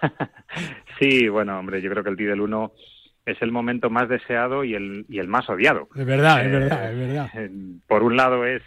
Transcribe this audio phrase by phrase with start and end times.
[0.98, 2.72] sí, bueno, hombre, yo creo que el T del 1
[3.26, 5.88] es el momento más deseado y el, y el más odiado.
[5.94, 7.30] Es verdad, es verdad, es verdad.
[7.86, 8.62] Por un lado es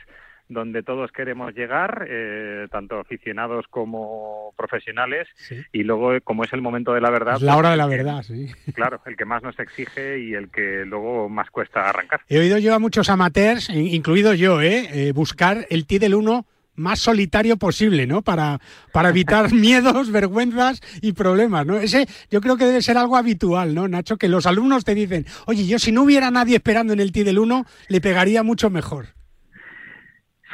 [0.48, 5.28] donde todos queremos llegar, eh, tanto aficionados como profesionales,
[5.72, 7.36] y luego como es el momento de la verdad.
[7.36, 8.48] Es la hora de la verdad, sí.
[8.76, 12.22] Claro, el que más nos exige y el que luego más cuesta arrancar.
[12.30, 14.88] He oído yo a muchos amateurs, incluido yo, ¿eh?
[14.92, 18.22] eh buscar el T del 1 más solitario posible, ¿no?
[18.22, 18.60] Para,
[18.92, 21.78] para evitar miedos, vergüenzas y problemas, ¿no?
[21.78, 24.18] Ese yo creo que debe ser algo habitual, ¿no, Nacho?
[24.18, 27.24] Que los alumnos te dicen, oye, yo si no hubiera nadie esperando en el T
[27.24, 29.08] del 1, le pegaría mucho mejor.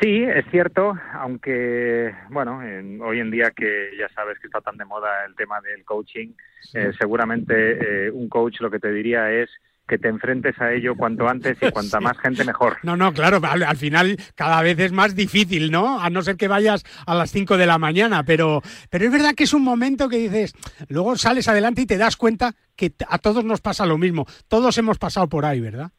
[0.02, 2.60] Sí, es cierto, aunque, bueno,
[3.06, 6.30] hoy en día que ya sabes que está tan de moda el tema del coaching,
[6.74, 9.52] eh, seguramente eh, un coach lo que te diría es
[9.92, 12.78] que te enfrentes a ello cuanto antes y cuanta más gente mejor.
[12.82, 16.00] No, no, claro, al, final cada vez es más difícil, ¿no?
[16.00, 19.36] A no ser que vayas a las 5 de la mañana, pero, pero es verdad
[19.36, 20.54] que es un momento que dices,
[20.88, 24.78] luego sales adelante y te das cuenta que a todos nos pasa lo mismo, todos
[24.78, 25.92] hemos pasado por ahí, ¿verdad?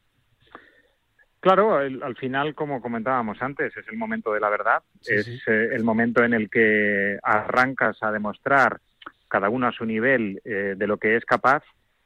[1.40, 5.84] Claro, al final, como comentábamos antes, es el momento de la verdad, es eh, el
[5.84, 8.80] momento en el que arrancas a demostrar
[9.28, 11.62] cada uno a su nivel eh, de lo que es capaz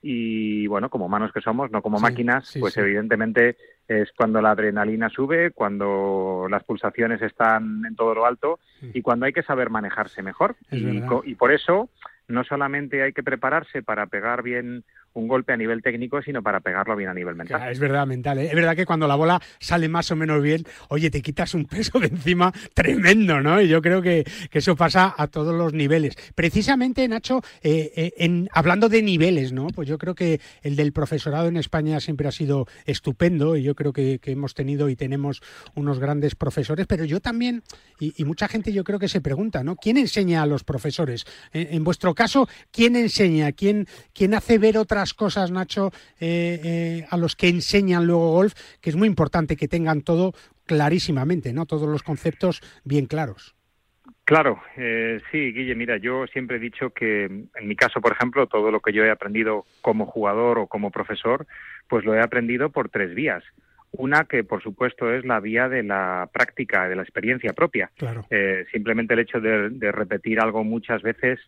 [0.08, 3.56] y bueno, como manos que somos, no como máquinas, pues evidentemente
[3.88, 8.60] es cuando la adrenalina sube, cuando las pulsaciones están en todo lo alto
[8.94, 10.54] y cuando hay que saber manejarse mejor.
[10.70, 11.90] Y, y, por eso
[12.28, 14.84] no solamente hay que prepararse para pegar bien
[15.16, 17.70] un golpe a nivel técnico, sino para pegarlo bien a nivel mental.
[17.70, 18.38] es verdad, mental.
[18.38, 18.46] ¿eh?
[18.46, 21.64] Es verdad que cuando la bola sale más o menos bien, oye, te quitas un
[21.64, 23.60] peso de encima tremendo, ¿no?
[23.60, 26.16] Y yo creo que, eso pasa a todos los niveles.
[26.34, 29.66] Precisamente, Nacho, eh, eh, en, hablando de niveles, ¿no?
[29.68, 33.74] Pues yo creo que el del profesorado en España siempre ha sido estupendo y yo
[33.74, 35.42] creo que, hemos tenido y tenemos
[35.74, 37.62] unos grandes profesores, pero yo también,
[38.00, 39.76] y, mucha gente yo creo que se pregunta, ¿no?
[39.76, 41.26] ¿Quién enseña a los profesores?
[41.52, 43.52] En, vuestro caso, ¿quién enseña?
[43.52, 45.90] ¿Quién, quién hace ver otras cosas, Nacho,
[46.20, 50.32] eh, eh, a los que enseñan luego golf, que es muy importante que tengan todo
[50.66, 51.66] clarísimamente, ¿no?
[51.66, 53.54] Todos los conceptos bien claros.
[54.24, 58.48] Claro, eh, sí, Guille, mira, yo siempre he dicho que en mi caso, por ejemplo,
[58.48, 61.46] todo lo que yo he aprendido como jugador o como profesor,
[61.88, 63.44] pues lo he aprendido por tres vías.
[63.92, 67.90] Una que, por supuesto, es la vía de la práctica, de la experiencia propia.
[67.96, 68.26] Claro.
[68.72, 71.38] simplemente el hecho de, repetir algo muchas veces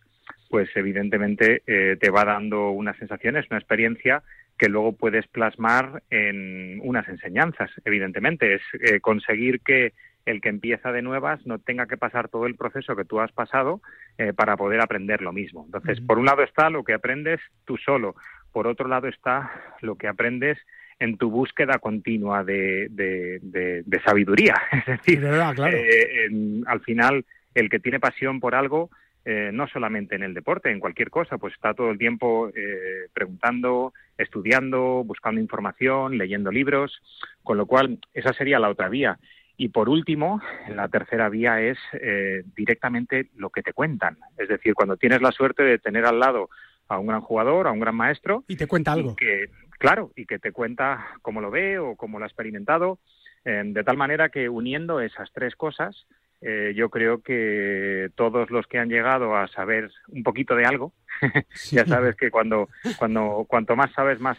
[0.49, 4.23] pues evidentemente eh, te va dando unas sensaciones, una experiencia
[4.57, 8.55] que luego puedes plasmar en unas enseñanzas, evidentemente.
[8.55, 9.93] Es eh, conseguir que
[10.25, 13.31] el que empieza de nuevas no tenga que pasar todo el proceso que tú has
[13.31, 13.81] pasado
[14.17, 15.63] eh, para poder aprender lo mismo.
[15.65, 18.15] Entonces, por un lado está lo que aprendes tú solo,
[18.51, 19.49] por otro lado está
[19.81, 20.57] lo que aprendes
[20.99, 24.55] en tu búsqueda continua de, de, sabiduría.
[24.71, 28.89] Es decir, al final, el que tiene pasión por algo
[29.31, 33.09] eh, no solamente en el deporte, en cualquier cosa, pues está todo el tiempo eh,
[33.13, 36.99] preguntando, estudiando, buscando información, leyendo libros,
[37.43, 39.19] con lo cual esa sería la otra vía.
[39.55, 44.17] Y por último, la tercera vía es eh, directamente lo que te cuentan.
[44.35, 46.49] Es decir, cuando tienes la suerte de tener al lado
[46.87, 48.45] a un gran jugador, a un gran maestro.
[48.47, 49.15] Y te cuenta algo.
[49.15, 52.97] que, claro, y que te cuenta cómo lo ve o cómo lo ha experimentado.
[53.45, 56.07] de tal manera que uniendo esas tres cosas,
[56.41, 60.93] eh, yo creo que todos los que han llegado a saber un poquito de algo,
[61.71, 64.37] ya sabes que cuando, cuando cuanto más sabes, más,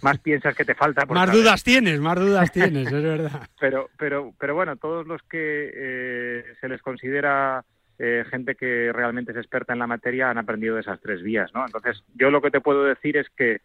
[0.00, 1.04] más piensas que te falta.
[1.06, 3.48] más dudas tienes, más dudas tienes, es verdad.
[3.60, 7.64] Pero, pero, pero bueno, todos los que eh, se les considera
[7.98, 11.50] eh, gente que realmente es experta en la materia han aprendido de esas tres vías,
[11.52, 11.66] ¿no?
[11.66, 13.60] Entonces, yo lo que te puedo decir es que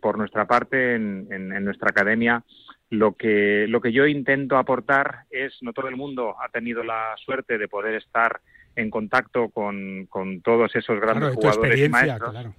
[0.00, 2.44] por nuestra parte, en, en nuestra academia,
[2.90, 7.14] lo que, lo que yo intento aportar es, no todo el mundo ha tenido la
[7.16, 8.40] suerte de poder estar
[8.76, 12.30] en contacto con, con todos esos grandes jugadores y maestros.
[12.30, 12.54] Claro.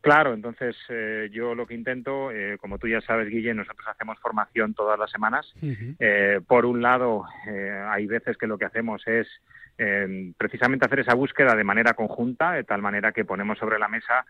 [0.00, 4.18] Claro, entonces eh, yo lo que intento, eh, como tú ya sabes, Guille, nosotros hacemos
[4.18, 5.52] formación todas las semanas.
[5.60, 7.26] Eh, por un lado,
[7.88, 9.28] hay veces que lo que hacemos es
[10.38, 14.24] precisamente hacer esa búsqueda de manera conjunta, de tal manera que ponemos sobre la mesa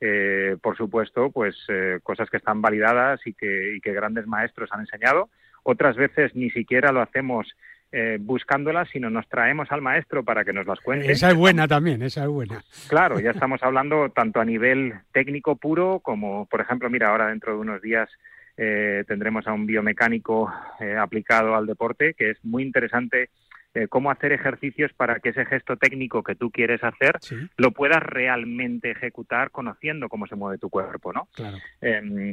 [0.00, 5.30] eh, por supuesto, pues eh, cosas que están validadas y que, grandes maestros han enseñado.
[5.62, 7.46] Otras veces ni siquiera lo hacemos
[7.92, 11.10] eh, buscándolas, sino nos traemos al maestro para que nos las cuente.
[11.10, 12.62] Esa es buena también, esa es buena.
[12.88, 17.54] Claro, ya estamos hablando tanto a nivel técnico puro como, por ejemplo, mira, ahora dentro
[17.54, 18.08] de unos días
[18.56, 20.50] tendremos a un biomecánico
[20.98, 23.28] aplicado al deporte, que es muy interesante
[23.76, 27.18] eh, cómo hacer ejercicios para que ese gesto técnico que tú quieres hacer
[27.58, 31.28] lo puedas realmente ejecutar conociendo cómo se mueve tu cuerpo, ¿no?
[31.34, 31.58] Claro.
[31.82, 32.32] Em,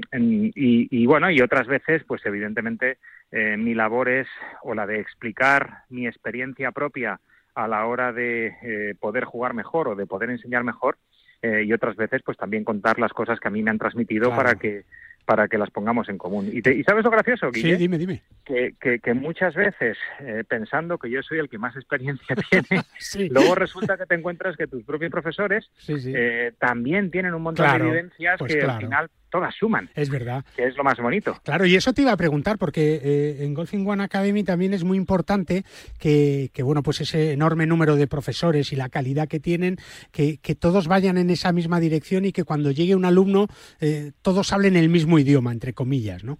[0.55, 2.97] y, bueno, y otras veces, pues evidentemente
[3.29, 4.27] eh, mi labor es
[4.61, 7.19] o la de explicar mi experiencia propia
[7.55, 10.97] a la hora de eh, poder jugar mejor o de poder enseñar mejor,
[11.45, 14.55] y otras veces pues también contar las cosas que a mí me han transmitido para
[14.55, 14.85] que
[15.25, 16.49] para que las pongamos en común.
[16.51, 17.75] ¿Y, y sabes lo gracioso, Guille?
[17.75, 18.23] Sí, dime, dime.
[18.43, 22.83] Que, que, muchas veces, eh, pensando que yo soy el que más experiencia tiene,
[23.29, 27.87] luego resulta que te encuentras que tus propios profesores eh, también tienen un montón de
[27.87, 29.89] evidencias pues que al final todas suman.
[29.95, 30.45] Es verdad.
[30.55, 31.35] Que es lo más bonito.
[31.43, 34.83] Claro, y eso te iba a preguntar, porque eh, en Golfing One Academy también es
[34.83, 35.65] muy importante
[35.97, 39.77] que, bueno, pues ese enorme número de profesores y la calidad que tienen,
[40.11, 43.47] que, todos vayan en esa misma dirección y que cuando llegue un alumno
[43.81, 46.37] eh, todos hablen el mismo idioma, entre comillas, ¿no?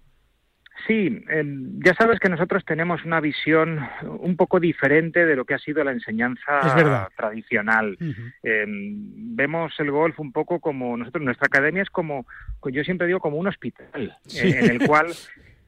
[0.86, 5.54] Sí, em, ya sabes que nosotros tenemos una visión un poco diferente de lo que
[5.54, 7.96] ha sido la enseñanza tradicional.
[8.42, 12.26] Em, vemos el golf un poco como nosotros, nuestra academia es como,
[12.70, 15.06] yo siempre digo, como un hospital, eh, en el cual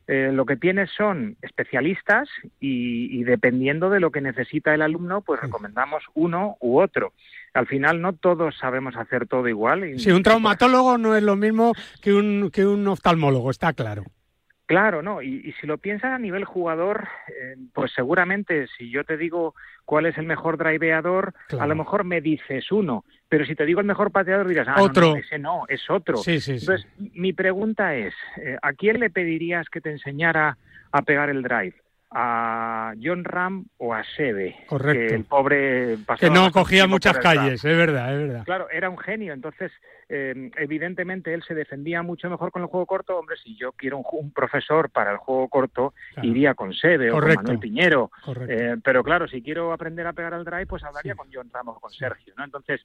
[0.08, 2.28] eh, lo que tienes son especialistas
[2.60, 7.12] y, dependiendo de lo que necesita el alumno, pues recomendamos uno u otro.
[7.54, 9.98] Al final no todos sabemos hacer todo igual.
[9.98, 11.72] sí, un traumatólogo no es lo mismo
[12.02, 14.04] que un, que un oftalmólogo, está claro.
[14.66, 19.16] Claro, no, y, si lo piensas a nivel jugador, eh, pues seguramente si yo te
[19.16, 19.54] digo
[19.84, 23.78] cuál es el mejor driveador, a lo mejor me dices uno, pero si te digo
[23.78, 25.10] el mejor pateador dirás, ah, otro.
[25.10, 26.16] No, ese no, es otro.
[26.16, 30.58] Sí, sí, Entonces, mi pregunta es, eh, ¿a quién le pedirías que te enseñara
[30.90, 31.74] a pegar el drive?
[32.10, 34.56] A John Ram o a Sebe.
[34.66, 35.08] Correcto.
[35.08, 38.44] Que el pobre Que no cogía muchas calles, es verdad, es verdad.
[38.44, 39.32] Claro, era un genio.
[39.32, 39.72] Entonces,
[40.08, 43.18] eh, evidentemente, él se defendía mucho mejor con el juego corto.
[43.18, 47.34] Hombre, si yo quiero un, profesor para el juego corto, iría con Sebe o con
[47.34, 48.10] Manuel Piñero.
[48.48, 51.68] Eh, pero claro, si quiero aprender a pegar al drive, pues hablaría con John Ram
[51.68, 52.34] o con Sergio.
[52.36, 52.44] ¿no?
[52.44, 52.80] Entonces,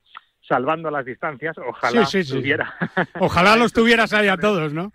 [0.48, 2.74] salvando las distancias, ojalá tuviera.
[3.20, 4.92] Ojalá los tuvieras ahí a todos, ¿no?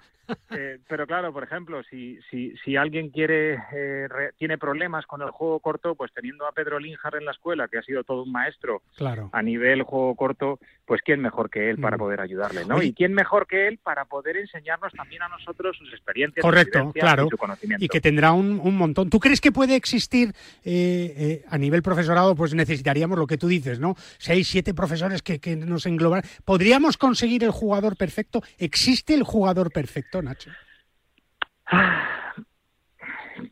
[0.51, 4.09] Eh, pero claro, por ejemplo, si, si, si alguien quiere eh,
[4.39, 7.79] tiene problemas con el juego corto, pues teniendo a Pedro Linjar en la escuela, que
[7.79, 9.29] ha sido todo un maestro claro.
[9.33, 12.01] a nivel juego corto, pues quién mejor que él para mm.
[12.01, 12.83] poder ayudarle, ¿no?
[12.83, 17.27] Y quién mejor que él para poder enseñarnos también a nosotros sus experiencias, Correcto, claro.
[17.27, 17.85] y su conocimiento.
[17.85, 19.11] Y que tendrá un, un montón.
[19.11, 20.33] ¿Tú crees que puede existir
[20.65, 22.35] eh, a nivel profesorado?
[22.35, 23.95] Pues necesitaríamos lo que tú dices, ¿no?
[24.19, 26.23] Seis, siete profesores que, que nos engloban.
[26.45, 28.43] ¿Podríamos conseguir el jugador perfecto?
[28.59, 30.16] ¿Existe el jugador perfecto?
[30.23, 30.51] Nacho?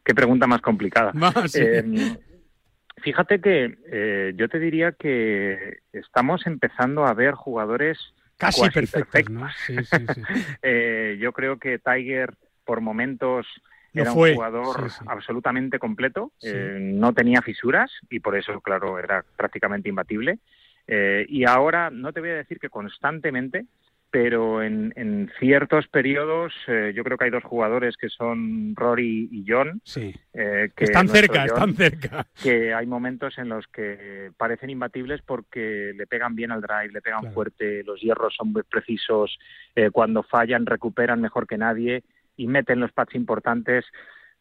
[0.04, 1.12] Qué pregunta más complicada.
[1.54, 2.16] Em,
[2.98, 7.98] fíjate que eh, yo te diría que estamos empezando a ver jugadores
[8.36, 9.52] casi perfectos.
[10.62, 12.34] Eh, yo creo que Tiger
[12.64, 13.46] por momentos
[13.92, 19.88] era un jugador absolutamente completo, eh, no tenía fisuras y por eso, claro, era prácticamente
[19.88, 20.40] imbatible.
[21.28, 23.66] y ahora no te voy a decir que constantemente,
[24.14, 29.44] pero en, ciertos periodos eh, yo creo que hay dos jugadores que son Rory y
[29.44, 29.80] John.
[29.82, 30.14] Sí.
[30.32, 32.24] Eh, que están cerca, están cerca.
[32.40, 37.02] Que hay momentos en los que parecen imbatibles porque le pegan bien al drive, le
[37.02, 39.36] pegan fuerte, los hierros son muy precisos,
[39.74, 42.04] eh, cuando fallan recuperan mejor que nadie
[42.36, 43.84] y meten los pads importantes.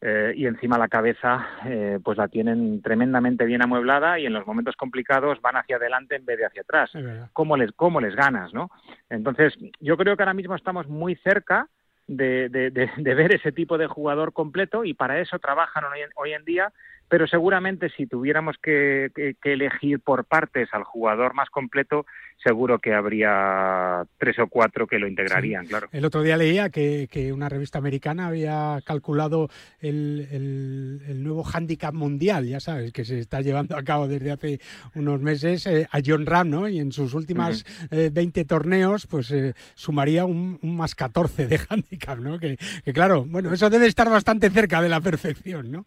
[0.06, 4.46] Eh, y encima la cabeza eh, pues la tienen tremendamente bien amueblada y en los
[4.46, 6.90] momentos complicados van hacia adelante en vez de hacia atrás.
[7.32, 8.52] ¿Cómo les, ¿Cómo les ganas?
[8.52, 8.70] ¿no?
[9.08, 11.68] Entonces, yo creo que ahora mismo estamos muy cerca
[12.06, 15.84] de, de, ver ese tipo de jugador completo y para eso trabajan
[16.16, 16.70] hoy en día
[17.08, 19.10] pero seguramente si tuviéramos que,
[19.44, 22.06] elegir por partes al jugador más completo,
[22.42, 25.88] seguro que habría tres o cuatro que lo integrarían, claro.
[25.92, 29.48] El otro día leía que, una revista americana había calculado
[29.80, 34.60] el, nuevo handicap mundial, ya sabes, que se está llevando a cabo desde hace
[34.94, 36.68] unos meses eh, a John Ram, ¿no?
[36.68, 42.18] Y en sus últimas 20 eh, torneos, pues eh, sumaría un, más 14 de handicap,
[42.18, 42.38] ¿no?
[42.38, 45.86] Que, que claro, bueno, eso debe estar bastante cerca de la perfección, ¿no?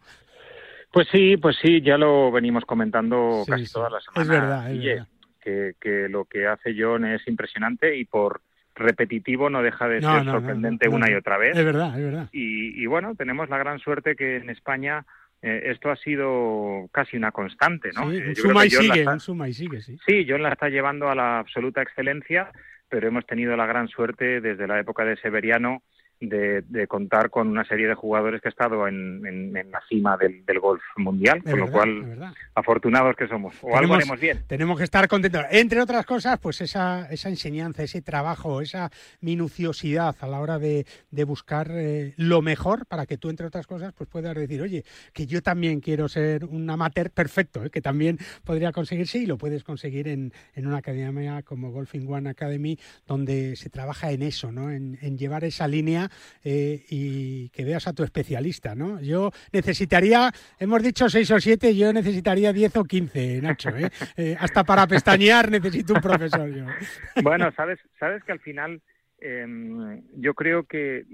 [0.90, 4.22] Pues sí, pues sí, ya lo venimos comentando casi todas las semanas.
[4.22, 5.06] Es verdad, es verdad.
[5.40, 8.42] Que, que, lo que hace John es impresionante y por
[8.78, 11.56] repetitivo no deja de ser sorprendente una y otra vez.
[11.56, 12.28] Es verdad, es verdad.
[12.32, 15.04] Y, bueno, tenemos la gran suerte que en España
[15.42, 18.10] eh, esto ha sido casi una constante, ¿no?
[18.10, 19.98] Sí, eh, suma y sigue, suma y sigue, sí.
[20.06, 22.50] Sí, John la está llevando a la absoluta excelencia,
[22.88, 25.82] pero hemos tenido la gran suerte desde la época de Severiano
[26.20, 30.82] de, contar con una serie de jugadores que ha estado en, la cima del, golf
[30.96, 33.54] mundial, con lo cual afortunados que somos.
[33.62, 34.42] O algo haremos bien.
[34.46, 35.44] Tenemos que estar contentos.
[35.50, 40.86] Entre otras cosas, pues esa, esa enseñanza, ese trabajo, esa minuciosidad a la hora de,
[41.26, 45.26] buscar eh, lo mejor para que tú, entre otras cosas, pues puedas decir, oye, que
[45.26, 47.70] yo también quiero ser un amateur perfecto, ¿eh?
[47.70, 52.78] que también podría conseguirse y lo puedes conseguir en, una academia como Golfing One Academy,
[53.06, 54.70] donde se trabaja en eso, ¿no?
[54.70, 56.07] en llevar esa línea
[56.44, 59.00] eh, y que veas a tu especialista, ¿no?
[59.00, 63.70] Yo necesitaría, hemos dicho 6 o 7, yo necesitaría 10 o 15, Nacho.
[63.70, 63.90] ¿eh?
[64.16, 64.36] ¿eh?
[64.38, 66.48] hasta para pestañear necesito un profesor.
[66.50, 66.66] Yo.
[67.22, 68.80] Bueno, sabes, sabes que al final
[69.20, 71.04] em, yo creo que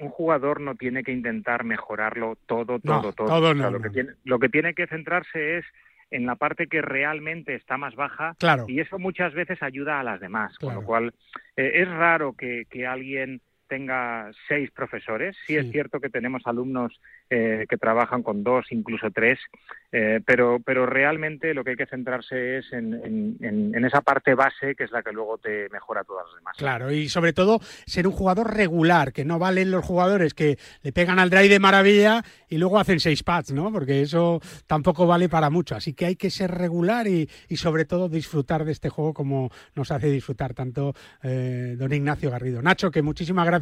[0.00, 3.54] un jugador no tiene que intentar mejorarlo todo, todo, todo.
[3.54, 5.64] lo, Que tiene, lo que tiene que centrarse es
[6.10, 8.34] en la parte que realmente está más baja
[8.66, 11.12] y eso muchas veces ayuda a las demás, con lo cual
[11.56, 15.36] eh, es raro que, que alguien tenga seis profesores.
[15.46, 19.38] Sí, es cierto que tenemos alumnos eh, que trabajan con dos, incluso tres,
[19.92, 24.74] eh, pero, pero realmente lo que hay que centrarse es en, en, esa parte base
[24.74, 26.56] que es la que luego te mejora todas las demás.
[26.58, 30.92] Claro, y sobre todo ser un jugador regular, que no valen los jugadores que le
[30.92, 33.72] pegan al drive de maravilla y luego hacen seis pads, ¿no?
[33.72, 35.76] Porque eso tampoco vale para mucho.
[35.76, 39.50] Así que hay que ser regular y, y sobre todo disfrutar de este juego como
[39.74, 42.62] nos hace disfrutar tanto eh, don Ignacio Garrido.
[42.62, 43.57] Nacho, que muchísimas gracias,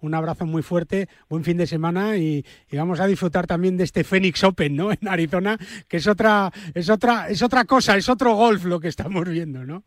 [0.00, 3.84] un abrazo muy fuerte, buen fin de semana y, y vamos a disfrutar también de
[3.84, 4.90] este Phoenix Open, ¿no?
[5.02, 5.56] En Arizona,
[5.88, 9.64] que es otra, es otra, es otra cosa, es otro golf lo que estamos viendo,
[9.64, 9.82] ¿no?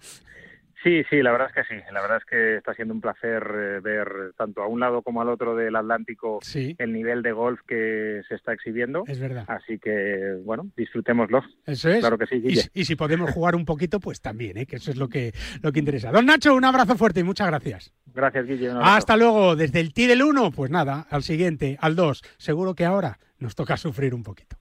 [0.85, 1.81] Sí, sí, la verdad es que sí.
[1.91, 5.19] La verdad es que está siendo un placer eh, ver tanto a un lado como
[5.19, 9.03] al otro del Atlántico el nivel de golf que se está exhibiendo.
[9.07, 9.45] Es verdad.
[9.47, 11.43] Así que, bueno, disfrutémoslo.
[11.65, 12.01] Eso es.
[12.01, 14.67] Claro que sí, Y, si podemos jugar un poquito, pues también, ¿eh?
[14.67, 15.31] que eso es lo que,
[15.63, 16.11] lo que interesa.
[16.11, 17.91] Don Nacho, un abrazo fuerte y muchas gracias.
[18.15, 18.71] Gracias, Guille.
[18.81, 19.55] Hasta luego.
[19.55, 22.23] Desde el T del 1, pues nada, al siguiente, al 2.
[22.37, 24.55] Seguro que ahora nos toca sufrir un poquito.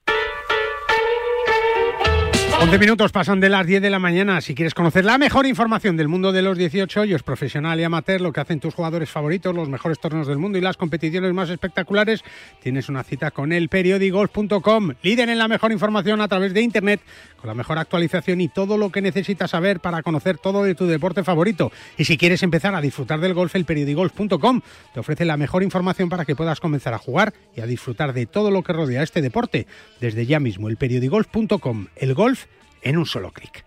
[2.64, 4.40] 11 minutos pasan de las 10 de la mañana.
[4.40, 8.22] Si quieres conocer la mejor información del mundo de los 18 hoyos, profesional y amateur,
[8.22, 11.50] lo que hacen tus jugadores favoritos, los mejores torneos del mundo y las competiciones más
[11.50, 12.24] espectaculares,
[12.62, 14.94] tienes una cita con el periodigolf.com.
[15.02, 17.02] Líder en la mejor información a través de Internet,
[17.36, 20.86] con la mejor actualización y todo lo que necesitas saber para conocer todo de tu
[20.86, 21.70] deporte favorito.
[21.98, 24.62] Y si quieres empezar a disfrutar del golf, el periodigolf.com
[24.94, 28.24] te ofrece la mejor información para que puedas comenzar a jugar y a disfrutar de
[28.24, 29.66] todo lo que rodea este deporte.
[30.00, 31.88] Desde ya mismo, el periodigolf.com.
[31.96, 32.46] El golf
[32.84, 33.64] en un solo clic.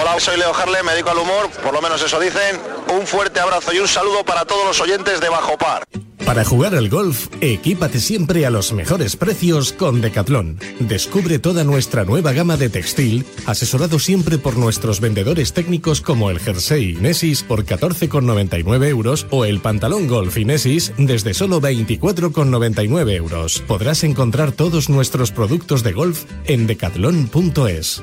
[0.00, 2.58] Hola, soy Leo Harle, me dedico al humor, por lo menos eso dicen.
[2.98, 5.84] Un fuerte abrazo y un saludo para todos los oyentes de Bajo Par.
[6.24, 10.58] Para jugar al golf, equípate siempre a los mejores precios con Decathlon.
[10.78, 16.38] Descubre toda nuestra nueva gama de textil, asesorado siempre por nuestros vendedores técnicos como el
[16.38, 23.62] jersey Inesis por 14,99 euros o el pantalón golf Inesis desde solo 24,99 euros.
[23.66, 28.02] Podrás encontrar todos nuestros productos de golf en decathlon.es.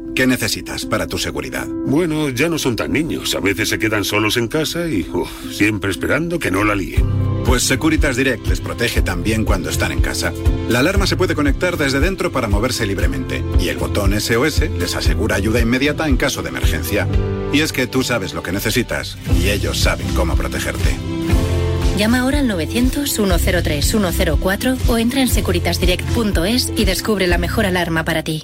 [0.15, 1.67] ¿Qué necesitas para tu seguridad?
[1.67, 3.33] Bueno, ya no son tan niños.
[3.33, 5.07] A veces se quedan solos en casa y
[5.51, 7.05] siempre esperando que no la líen.
[7.45, 10.33] Pues Securitas Direct les protege también cuando están en casa.
[10.67, 14.95] La alarma se puede conectar desde dentro para moverse libremente y el botón SOS les
[14.95, 17.07] asegura ayuda inmediata en caso de emergencia.
[17.53, 20.97] Y es que tú sabes lo que necesitas y ellos saben cómo protegerte.
[21.97, 28.43] Llama ahora al 900-103-104 o entra en securitasdirect.es y descubre la mejor alarma para ti.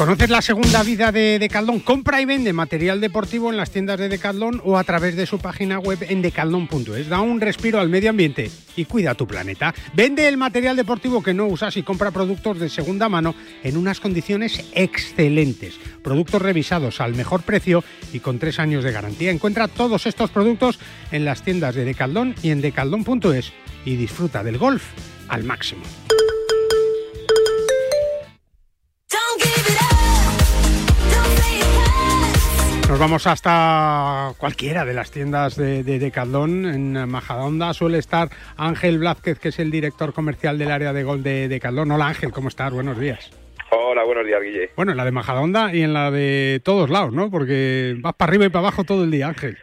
[0.00, 1.80] ¿Conoces la segunda vida de Decathlon?
[1.80, 5.38] Compra y vende material deportivo en las tiendas de Decathlon o a través de su
[5.38, 7.10] página web en decathlon.es.
[7.10, 9.74] Da un respiro al medio ambiente y cuida tu planeta.
[9.92, 14.00] Vende el material deportivo que no usas y compra productos de segunda mano en unas
[14.00, 15.78] condiciones excelentes.
[16.02, 19.30] Productos revisados al mejor precio y con tres años de garantía.
[19.30, 20.78] Encuentra todos estos productos
[21.12, 23.52] en las tiendas de Decathlon y en decathlon.es
[23.84, 24.82] y disfruta del golf
[25.28, 25.82] al máximo.
[32.90, 36.66] Nos vamos hasta cualquiera de las tiendas de, de Decathlon.
[36.66, 41.22] En Majadahonda suele estar Ángel Blázquez, que es el director comercial del área de gol
[41.22, 41.92] de Decathlon.
[41.92, 42.72] Hola Ángel, ¿cómo estás?
[42.72, 43.30] Buenos días.
[43.70, 44.70] Hola, buenos días, Guille.
[44.74, 47.30] Bueno, en la de Majadahonda y en la de todos lados, ¿no?
[47.30, 49.56] Porque vas para arriba y para abajo todo el día, Ángel.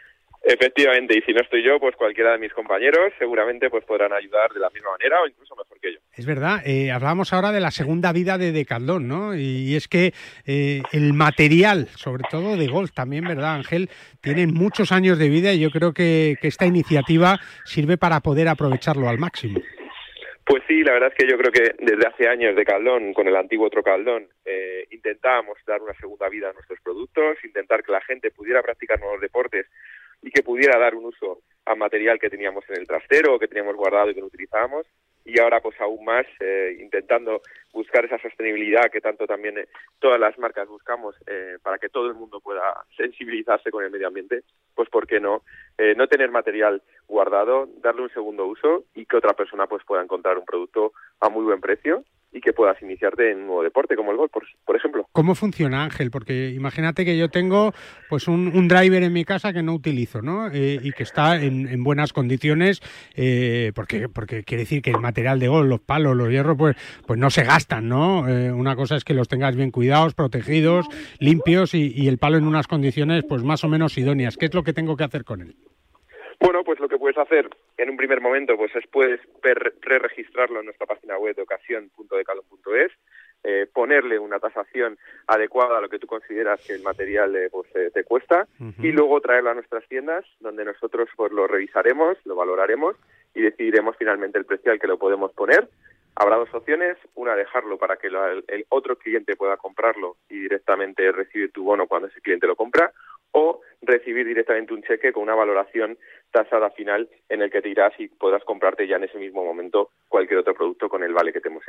[0.49, 4.49] Efectivamente, y si no estoy yo, pues cualquiera de mis compañeros seguramente pues podrán ayudar
[4.53, 5.99] de la misma manera o incluso mejor que yo.
[6.13, 9.35] Es verdad, eh, hablábamos ahora de la segunda vida de Decathlon, ¿no?
[9.35, 10.13] Y, es que
[10.45, 13.89] eh, el material, sobre todo de golf también, ¿verdad, Ángel?
[14.21, 19.09] Tienen muchos años de vida y yo creo que, esta iniciativa sirve para poder aprovecharlo
[19.09, 19.59] al máximo.
[20.45, 23.27] Pues sí, la verdad es que yo creo que desde hace años de Caldón, con
[23.27, 27.91] el antiguo otro Caldón, eh, intentábamos dar una segunda vida a nuestros productos, intentar que
[27.91, 29.65] la gente pudiera practicar nuevos deportes
[30.21, 33.75] y que pudiera dar un uso al material que teníamos en el trastero, que teníamos
[33.75, 34.85] guardado y que no utilizábamos.
[35.25, 37.41] Y ahora, pues aún más, eh, intentando
[37.73, 39.67] buscar esa sostenibilidad que tanto también eh,
[39.99, 44.07] todas las marcas buscamos eh, para que todo el mundo pueda sensibilizarse con el medio
[44.07, 44.43] ambiente,
[44.73, 45.43] pues ¿por qué no?
[45.95, 50.37] no tener material guardado, darle un segundo uso y que otra persona pues pueda encontrar
[50.37, 54.11] un producto a muy buen precio y que puedas iniciarte en un nuevo deporte como
[54.11, 55.07] el golf, por, ejemplo.
[55.11, 56.11] ¿Cómo funciona, Ángel?
[56.11, 57.73] Porque imagínate que yo tengo
[58.09, 60.47] pues un, driver en mi casa que no utilizo, ¿no?
[60.51, 62.81] Eh, y que está en, buenas condiciones,
[63.15, 66.75] eh, porque, porque quiere decir que el material de golf, los palos, los hierros, pues,
[67.05, 68.27] pues no se gastan, ¿no?
[68.27, 70.87] Eh, una cosa es que los tengas bien cuidados, protegidos,
[71.19, 74.37] limpios y, y el palo en unas condiciones pues más o menos idóneas.
[74.37, 75.55] ¿Qué es lo que tengo que hacer con él?
[76.39, 80.65] Bueno, pues lo que puedes hacer en un primer momento pues es puedes pre-registrarlo en
[80.65, 82.91] nuestra página web de ocasión.decalon.es,
[83.43, 87.67] eh, ponerle una tasación adecuada a lo que tú consideras que el material eh, pues,
[87.75, 88.47] eh, te cuesta
[88.79, 92.95] y luego traerlo a nuestras tiendas donde nosotros pues lo revisaremos, lo valoraremos
[93.33, 95.67] y decidiremos finalmente el precio al que lo podemos poner.
[96.15, 101.51] Habrá dos opciones, una dejarlo para que el otro cliente pueda comprarlo y directamente recibir
[101.51, 102.91] tu bono cuando ese cliente lo compra
[103.31, 105.97] o recibir directamente un cheque con una valoración
[106.31, 109.91] tasada final en el que te irás y podrás comprarte ya en ese mismo momento
[110.07, 111.63] cualquier otro producto con el vale que te hemos,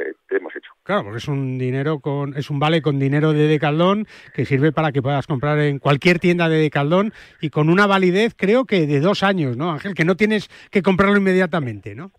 [0.57, 0.73] hecho.
[0.83, 4.73] Claro, porque es un dinero con es un vale con dinero de Decaldón que sirve
[4.73, 8.87] para que puedas comprar en cualquier tienda de Decaldón y con una validez creo que
[8.87, 9.94] de dos años, ¿no, Ángel?
[9.94, 12.11] Que no tienes que comprarlo inmediatamente, ¿no?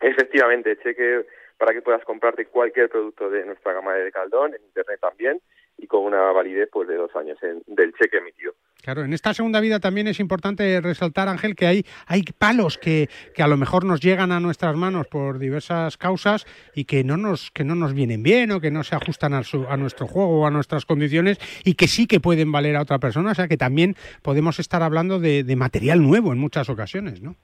[0.00, 1.24] Efectivamente, cheque
[1.58, 5.40] para que puedas comprarte cualquier producto de nuestra gama de Decaldón, en internet también,
[5.76, 8.54] y con una validez pues de dos años del cheque emitido.
[8.82, 13.08] Claro, en esta segunda vida también es importante resaltar, Ángel, que hay, hay palos que,
[13.34, 17.16] que, a lo mejor nos llegan a nuestras manos por diversas causas y que no
[17.16, 20.42] nos, que no nos vienen bien o que no se ajustan a, a nuestro juego
[20.42, 23.30] o a nuestras condiciones y que sí que pueden valer a otra persona.
[23.30, 27.36] O sea que también podemos estar hablando de material nuevo en muchas ocasiones, ¿no?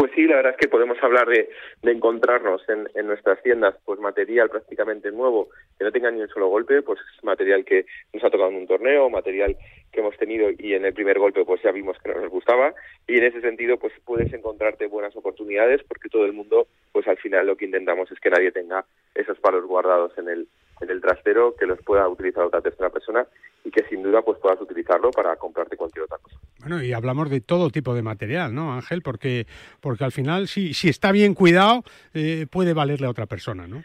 [0.00, 1.50] Pues sí, la verdad es que podemos hablar de,
[1.82, 6.48] encontrarnos en, en, nuestras tiendas pues material prácticamente nuevo que no tenga ni un solo
[6.48, 7.84] golpe, pues es material que
[8.14, 9.58] nos ha tocado en un torneo, material
[9.92, 12.72] que hemos tenido y en el primer golpe pues ya vimos que no nos gustaba.
[13.06, 17.18] Y en ese sentido pues puedes encontrarte buenas oportunidades porque todo el mundo pues al
[17.18, 20.48] final lo que intentamos es que nadie tenga esos palos guardados en el
[20.80, 23.26] en el trastero que los pueda utilizar otra tercera persona
[23.64, 26.36] y que sin duda pues puedas utilizarlo para comprarte cualquier otra cosa.
[26.60, 29.02] Bueno, y hablamos de todo tipo de material, ¿no, Ángel?
[29.02, 29.46] Porque,
[29.80, 31.82] porque al final, si, si está bien cuidado,
[32.14, 33.82] eh, puede valerle a otra persona, ¿no?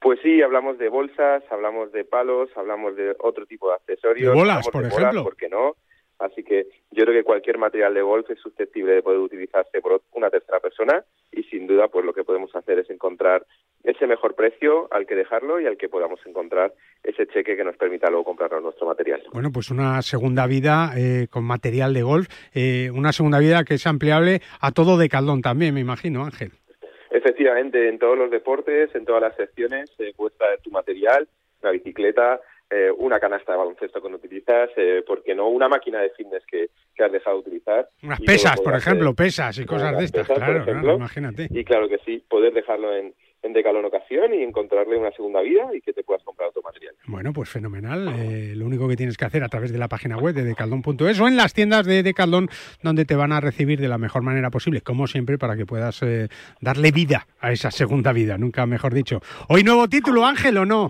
[0.00, 4.32] Pues sí, hablamos de bolsas, hablamos de palos, hablamos de otro tipo de accesorios.
[4.32, 5.24] De bolas, por ejemplo.
[5.24, 5.76] ¿Por qué no?
[6.20, 10.02] Así que yo creo que cualquier material de golf es susceptible de poder utilizarse por
[10.12, 13.46] una tercera persona y sin duda pues lo que podemos hacer es encontrar
[13.82, 17.76] ese mejor precio al que dejarlo y al que podamos encontrar ese cheque que nos
[17.76, 19.22] permita luego comprar nuestro material.
[19.32, 23.74] Bueno, pues una segunda vida eh, con material de golf, eh, una segunda vida que
[23.74, 26.52] es ampliable a todo de caldón también, me imagino, Ángel.
[27.10, 31.26] Efectivamente, en todos los deportes, en todas las secciones, se cuesta tu material,
[31.62, 32.40] una bicicleta,
[32.72, 36.44] eh, una canasta de baloncesto que no utilizas, eh, porque no una máquina de fitness
[36.46, 37.88] que, que has dejado de utilizar.
[38.02, 41.48] Unas pesas, por ejemplo, pesas y cosas de estas, claro, imagínate.
[41.50, 45.68] Y claro que sí, poder dejarlo en, en Decalón Ocasión y encontrarle una segunda vida
[45.74, 46.94] y que te puedas comprar otro material.
[47.06, 48.06] Bueno, pues fenomenal.
[48.16, 51.18] Eh, lo único que tienes que hacer a través de la página web de decaldón.es
[51.18, 52.48] o en las tiendas de Decaldón
[52.84, 56.04] donde te van a recibir de la mejor manera posible, como siempre, para que puedas
[56.60, 59.20] darle vida a esa segunda vida, nunca mejor dicho.
[59.48, 60.88] Hoy nuevo título, Ángel, ¿o no?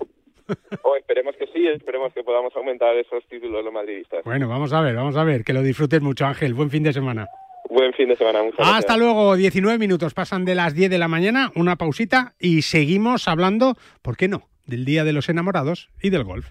[0.83, 4.25] Oh, esperemos que sí, esperemos que podamos aumentar esos títulos los madridistas.
[4.25, 6.93] Bueno, vamos a ver, vamos a ver, que lo disfrutes mucho Ángel, buen fin de
[6.93, 7.29] semana.
[7.69, 11.09] Buen fin de semana, muchas Hasta luego, 19 minutos pasan de las 10 de la
[11.09, 16.11] mañana, una pausita y seguimos hablando, ¿por qué no?, del Día de los Enamorados y
[16.11, 16.51] del golf.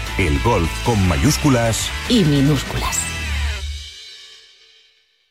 [0.17, 2.99] El golf con mayúsculas y minúsculas.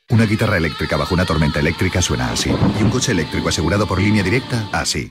[0.09, 2.51] Una guitarra eléctrica bajo una tormenta eléctrica suena así.
[2.51, 5.09] Y un coche eléctrico asegurado por línea directa, así.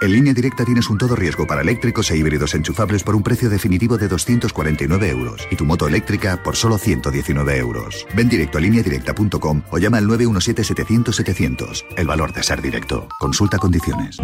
[0.00, 3.48] En línea directa tienes un todo riesgo para eléctricos e híbridos enchufables por un precio
[3.48, 8.06] definitivo de 249 euros y tu moto eléctrica por solo 119 euros.
[8.14, 11.84] Ven directo a lineadirecta.com o llama al 917-700-700.
[11.96, 13.08] El valor de ser directo.
[13.18, 14.18] Consulta condiciones.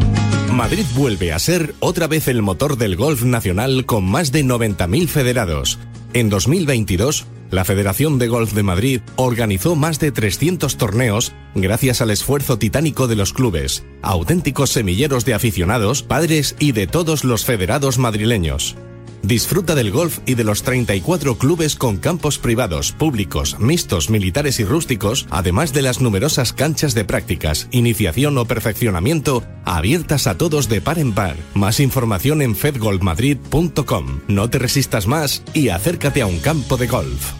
[0.53, 5.09] Madrid vuelve a ser otra vez el motor del golf nacional con más de 90.000
[5.09, 5.79] federados.
[6.13, 12.11] En 2022, la Federación de Golf de Madrid organizó más de 300 torneos gracias al
[12.11, 17.99] esfuerzo titánico de los clubes, auténticos semilleros de aficionados, padres y de todos los federados
[17.99, 18.77] madrileños.
[19.23, 24.65] Disfruta del golf y de los 34 clubes con campos privados, públicos, mixtos, militares y
[24.65, 30.81] rústicos, además de las numerosas canchas de prácticas, iniciación o perfeccionamiento abiertas a todos de
[30.81, 31.37] par en par.
[31.55, 34.21] Más información en fedgolfmadrid.com.
[34.27, 37.40] No te resistas más y acércate a un campo de golf.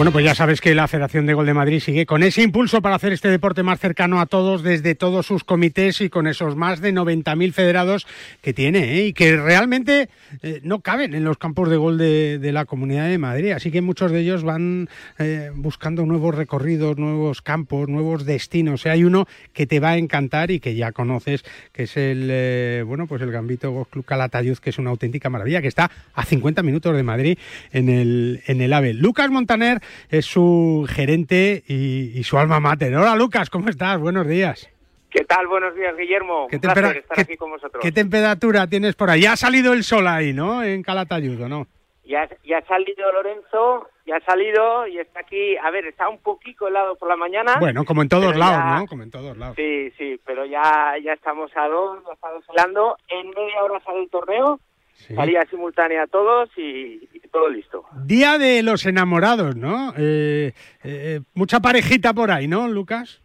[0.00, 2.80] Bueno, pues ya sabes que la Federación de Gol de Madrid sigue con ese impulso
[2.80, 6.56] para hacer este deporte más cercano a todos desde todos sus comités y con esos
[6.56, 8.06] más de 90.000 federados
[8.40, 9.08] que tiene ¿eh?
[9.08, 10.08] y que realmente
[10.40, 13.50] eh, no caben en los campos de gol de, la Comunidad de Madrid.
[13.50, 18.86] Así que muchos de ellos van eh, buscando nuevos recorridos, nuevos campos, nuevos destinos.
[18.86, 23.06] hay uno que te va a encantar y que ya conoces, que es el bueno
[23.06, 26.62] pues el Gambito Golf Club Calatayud, que es una auténtica maravilla, que está a 50
[26.62, 27.38] minutos de Madrid
[27.70, 28.94] en el, en el AVE.
[28.94, 32.94] Lucas Montaner es su gerente y, su alma mater.
[32.94, 33.98] Hola Lucas, ¿cómo estás?
[33.98, 34.70] Buenos días.
[35.10, 35.46] ¿Qué tal?
[35.48, 36.46] Buenos días, Guillermo.
[36.48, 37.82] ¿Qué, Un placer estar aquí con vosotros.
[37.82, 39.22] ¿Qué temperatura tienes por ahí?
[39.22, 40.62] Ya ha salido el sol ahí, ¿no?
[40.62, 41.66] En Calatayud, ¿no?
[42.04, 45.56] Ya, ya ha salido Lorenzo, ya ha salido y está aquí.
[45.56, 47.56] A ver, está un poquito helado por la mañana.
[47.58, 48.86] Bueno, como en todos lados, ¿no?
[48.86, 49.56] Como en todos lados.
[49.56, 52.96] Sí, sí, pero ya, ya estamos a dos, ya estamos helando.
[53.08, 54.60] En media hora sale el torneo
[55.14, 57.84] Salía simultánea a todos y, todo listo.
[58.04, 59.92] Día de los enamorados, ¿no?
[59.96, 63.22] Eh, eh, mucha parejita por ahí, ¿no, Lucas?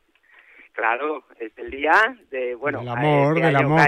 [0.73, 3.79] Claro, es el día de, bueno, el amor, del amor.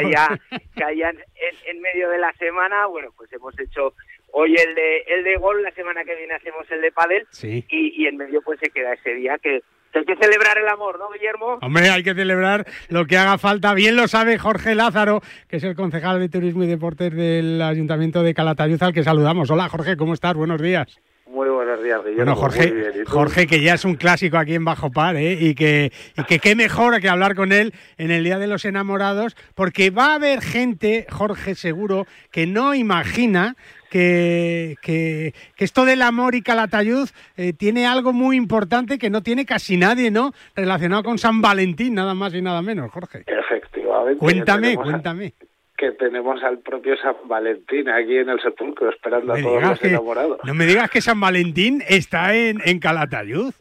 [0.75, 1.09] Que haya,
[1.65, 3.93] en, medio de la semana, bueno, pues hemos hecho
[4.31, 7.65] hoy el de el de gol, la semana que viene hacemos el de pádel y,
[7.69, 9.61] y en medio pues se queda ese día que
[9.93, 11.59] hay que celebrar el amor, ¿no, Guillermo?
[11.61, 13.73] Hombre, hay que celebrar lo que haga falta.
[13.73, 18.23] Bien lo sabe Jorge Lázaro, que es el concejal de Turismo y Deportes del Ayuntamiento
[18.23, 19.49] de Calatayud, al que saludamos.
[19.49, 20.33] Hola, Jorge, ¿cómo estás?
[20.35, 20.99] Buenos días.
[21.29, 22.23] Muy buenos días, Guillermo.
[22.23, 25.37] Bueno, Jorge, Jorge, que ya es un clásico aquí en Bajo Par, ¿eh?
[25.39, 28.63] y, que, y que qué mejor que hablar con él en el Día de los
[28.63, 33.55] Enamorados, porque va a haber gente, Jorge, seguro, que no imagina
[33.89, 39.45] que, que, esto del amor y Calatayud eh, tiene algo muy importante que no tiene
[39.45, 40.33] casi nadie, ¿no?
[40.55, 43.23] Relacionado con San Valentín, nada más y nada menos, Jorge.
[43.25, 44.19] Efectivamente.
[44.19, 45.33] Cuéntame, cuéntame.
[45.77, 50.39] que tenemos al propio San Valentín aquí en el sepulcro esperando a todos los enamorados.
[50.43, 53.53] No me digas que San Valentín está en, en Calatayud.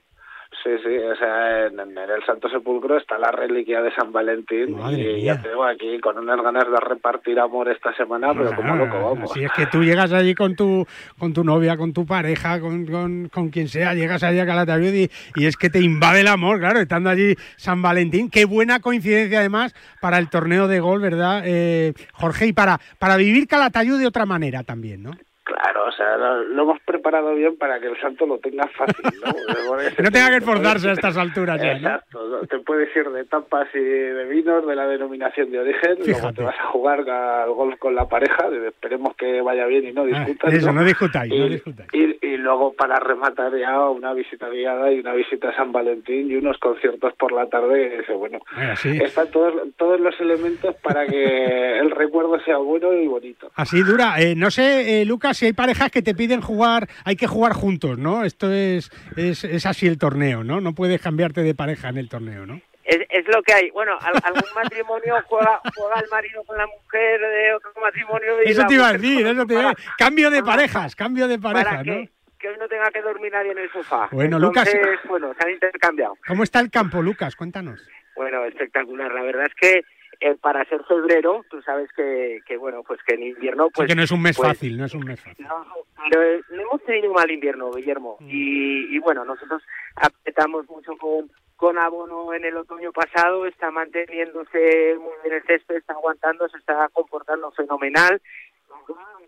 [0.66, 5.22] Sí, sí, o sea, en, el Santo Sepulcro está la reliquia de San Valentín y
[5.22, 9.30] ya tengo aquí con unas ganas de repartir amor esta semana, pero como loco vamos.
[9.30, 10.84] Si es que tú llegas allí con tu
[11.20, 12.84] con tu novia, con tu pareja, con,
[13.28, 16.58] con, quien sea, llegas allí a Calatayud y, y, es que te invade el amor,
[16.58, 18.28] claro, estando allí San Valentín.
[18.28, 22.48] Qué buena coincidencia además para el torneo de gol, ¿verdad, eh, Jorge?
[22.48, 25.12] Y para, para vivir Calatayud de otra manera también, ¿no?
[25.46, 29.32] Claro, o sea, lo, hemos preparado bien para que el santo lo tenga fácil, ¿no?
[30.02, 33.78] no tenga que esforzarse a estas alturas ya, Exacto, te puedes ir de tapas y
[33.78, 37.94] de vinos, de la denominación de origen, luego te vas a jugar al golf con
[37.94, 40.52] la pareja, esperemos que vaya bien y no ah, discutas.
[40.52, 41.88] eso, no discutáis, y, no discutáis.
[41.92, 46.36] Y, luego para rematar ya una visita guiada y una visita a San Valentín y
[46.36, 48.04] unos conciertos por la tarde.
[48.16, 48.38] bueno,
[48.84, 53.50] están todos, todos los elementos para que el recuerdo sea bueno y bonito.
[53.56, 54.20] Así dura.
[54.20, 57.52] Eh, no sé, eh, Lucas, si hay parejas que te piden jugar, hay que jugar
[57.52, 58.24] juntos, ¿no?
[58.24, 60.60] Esto es, es, es así el torneo, ¿no?
[60.60, 62.60] No puedes cambiarte de pareja en el torneo, ¿no?
[62.84, 63.70] Es, es lo que hay.
[63.70, 68.40] Bueno, algún matrimonio juega, juega el marido con la mujer de otro matrimonio.
[68.44, 69.84] eso te iba a decir, eso te iba a decir.
[69.98, 72.06] Cambio de parejas, cambio de parejas, ¿no?
[72.38, 74.08] que hoy no tenga que dormir nadie en el sofá.
[74.12, 74.68] Bueno, Lucas.
[75.08, 76.16] Bueno, se han intercambiado.
[76.26, 77.34] ¿Cómo está el campo, Lucas?
[77.36, 77.80] Cuéntanos.
[78.14, 79.12] Bueno, espectacular.
[79.12, 79.82] La verdad es que
[80.20, 83.68] eh, para ser febrero, tú sabes que, que, bueno, pues que en invierno...
[83.70, 85.46] Pues, que no es un mes pues, fácil, no es un mes fácil.
[85.46, 85.66] No,
[86.08, 88.16] pero eh, no hemos tenido un mal invierno, Guillermo.
[88.20, 88.28] Mm.
[88.30, 89.62] Y, y bueno, nosotros
[89.96, 95.76] apretamos mucho con, con abono en el otoño pasado, está manteniéndose muy bien el césped,
[95.76, 98.20] está aguantando, se está comportando fenomenal.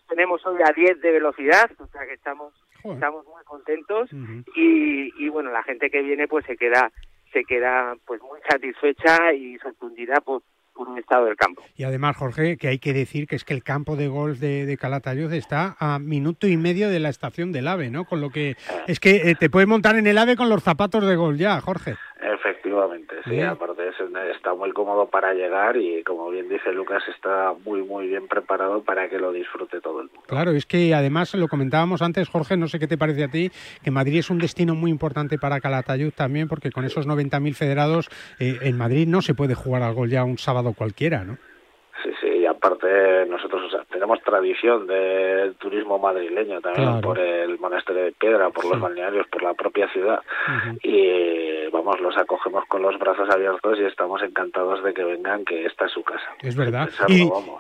[0.09, 4.09] Tenemos hoy a 10 de velocidad, o sea que estamos estamos muy contentos
[4.55, 6.93] y, y bueno, la gente que viene pues se queda
[7.33, 10.43] se queda pues muy satisfecha y sorprendida por,
[10.79, 11.63] por un estado del campo.
[11.77, 14.65] Y además, Jorge, que hay que decir que es que el campo de golf de,
[14.65, 18.05] de Calatayud está a minuto y medio de la estación del AVE, ¿no?
[18.05, 21.05] Con lo que es que eh, te puedes montar en el AVE con los zapatos
[21.05, 21.97] de golf ya, Jorge.
[22.21, 22.58] Efectivamente,
[23.25, 23.89] sí, aparte
[24.33, 28.83] está muy cómodo para llegar y como bien dice Lucas, está muy muy bien preparado
[28.83, 30.23] para que lo disfrute todo el mundo.
[30.27, 33.51] Claro, es que además lo comentábamos antes, Jorge, no sé qué te parece a ti,
[33.83, 38.09] que Madrid es un destino muy importante para Calatayud también, porque con esos 90.000 federados
[38.39, 41.39] eh, en Madrid no se puede jugar al gol ya un sábado cualquiera, ¿no?
[42.59, 48.13] Sí, sí, y aparte nosotros tenemos tradición del turismo madrileño también por el monasterio de
[48.13, 50.21] Piedra, por los balnearios, por la propia ciudad.
[50.83, 55.67] Y vamos, los acogemos con los brazos abiertos y estamos encantados de que vengan, que
[55.67, 56.25] esta es su casa.
[56.41, 56.89] Es verdad.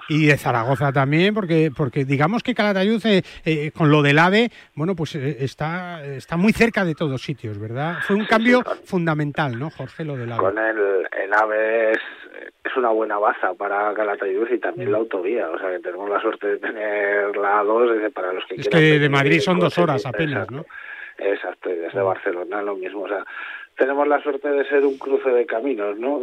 [0.08, 4.50] Y, de Zaragoza también, porque porque digamos que Calatayud, eh, eh, con lo del AVE,
[4.74, 7.98] bueno, pues eh, está, está muy cerca de todos sitios, ¿verdad?
[8.02, 10.40] Fue un cambio fundamental, ¿no, Jorge, lo del AVE?
[10.40, 11.98] Con el, el AVE es
[12.68, 15.48] es una buena baza para Calatayud y también la autovía.
[15.50, 18.98] O sea, que tenemos la suerte de tener la A2 para los que es que
[18.98, 20.64] de Madrid son dos horas apenas, ¿no?
[21.18, 23.02] Exacto, y desde Barcelona lo mismo.
[23.02, 23.24] O sea,
[23.78, 26.20] tenemos la suerte de ser un cruce de caminos, ¿no?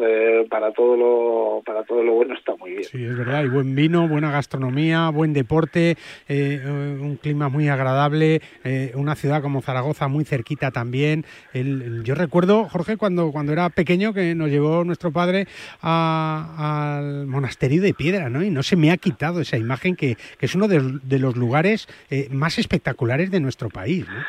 [0.50, 2.84] para todo lo para todo lo bueno está muy bien.
[2.84, 5.96] Sí, es verdad, hay buen vino, buena gastronomía, buen deporte,
[6.28, 11.26] eh, un clima muy agradable, eh, una ciudad como Zaragoza muy cerquita también.
[11.54, 15.48] yo recuerdo, Jorge, cuando cuando era pequeño que nos llevó nuestro padre
[15.82, 18.44] al monasterio de Piedra, ¿no?
[18.44, 21.38] Y no se me ha quitado esa imagen que, que es uno de, de los
[21.38, 24.26] lugares eh, más espectaculares de nuestro país, ¿no?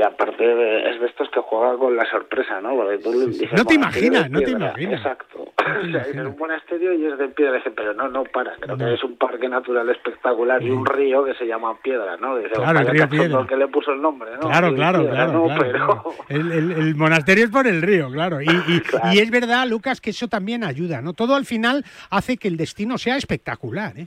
[0.00, 2.72] Sí, aparte es de estos que juega con la sorpresa, ¿no?
[2.74, 5.00] no te imaginas, no te imaginas.
[5.00, 5.52] Exacto.
[5.58, 7.60] o sea, es un monasterio y es de piedra.
[7.74, 8.54] pero no, no para.
[8.56, 12.36] Creo que es un parque natural espectacular y un río que se llama Piedra, ¿no?
[12.40, 13.46] claro, el río Piedra.
[13.46, 14.48] que le puso el nombre, ¿no?
[14.48, 15.48] Claro, claro, claro.
[15.58, 16.02] Pero...
[16.28, 18.40] El, el, monasterio es por el río, claro.
[18.40, 18.82] Y, y,
[19.12, 21.12] y es verdad, Lucas, que eso también ayuda, ¿no?
[21.12, 24.06] Todo al final hace que el destino sea espectacular, ¿eh?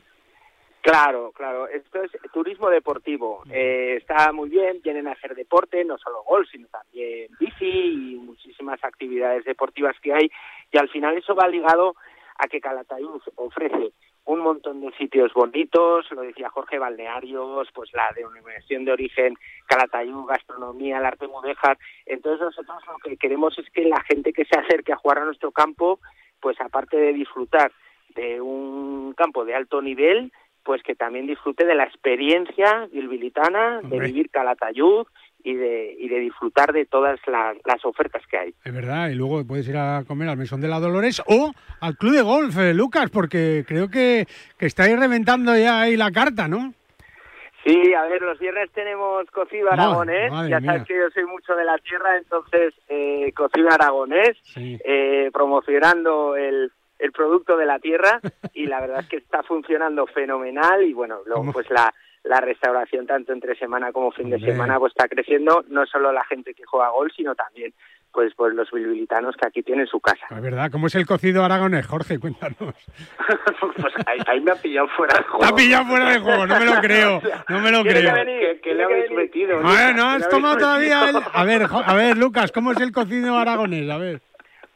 [0.84, 1.70] Claro, claro.
[1.70, 3.44] Esto es turismo deportivo.
[3.50, 8.16] Eh, está muy bien, vienen a hacer deporte, no solo golf, sino también bici y
[8.18, 10.30] muchísimas actividades deportivas que hay.
[10.74, 11.96] Y al final eso va ligado
[12.38, 13.94] a que Calatayud ofrece
[14.26, 19.36] un montón de sitios bonitos, lo decía Jorge, balnearios, pues la denominación de origen,
[19.68, 21.78] Calatayud, gastronomía, el arte mudéjar.
[22.06, 25.26] Entonces nosotros lo que queremos es que la gente que se acerque a jugar a
[25.26, 26.02] nuestro campo,
[26.42, 27.72] pues aparte de disfrutar
[28.16, 30.32] de un campo de alto nivel,
[30.64, 35.06] pues que también disfrute de la experiencia bilbilitana, de vivir Calatayud
[35.44, 38.54] y de, y de disfrutar de todas las, ofertas que hay.
[38.64, 41.98] Es verdad, y luego puedes ir a comer al Mesón de la Dolores o al
[41.98, 44.26] Club de Golf, eh, Lucas, porque creo que,
[44.58, 46.74] que estáis reventando ya ahí la carta, ¿no?
[47.66, 50.32] Sí, a ver, los viernes tenemos cocido aragonés.
[50.50, 56.36] ya sabes que yo soy mucho de la tierra, entonces eh, cocido aragonés, eh, promocionando
[56.36, 58.20] el, el producto de la tierra
[58.54, 63.06] y la verdad es que está funcionando fenomenal y bueno, luego pues la, la restauración
[63.06, 66.64] tanto entre semana como fin de semana pues está creciendo, no solo la gente que
[66.64, 67.74] juega gol, sino también
[68.14, 70.28] pues pues los bilbilitanos que aquí tienen su casa.
[70.30, 72.20] Es verdad, ¿cómo es el cocido aragonés, Jorge?
[72.20, 72.56] Cuéntanos.
[73.82, 73.94] pues
[74.28, 75.40] ahí, me ha pillado fuera de juego.
[75.40, 78.14] Me ha pillado fuera de juego, no me lo creo, no me lo creo.
[78.62, 79.60] ¿Qué, le habéis metido?
[79.60, 81.02] no has tomado todavía
[81.34, 83.90] A ver, a ver, Lucas, ¿cómo es el cocido aragonés?
[83.90, 84.22] A ver.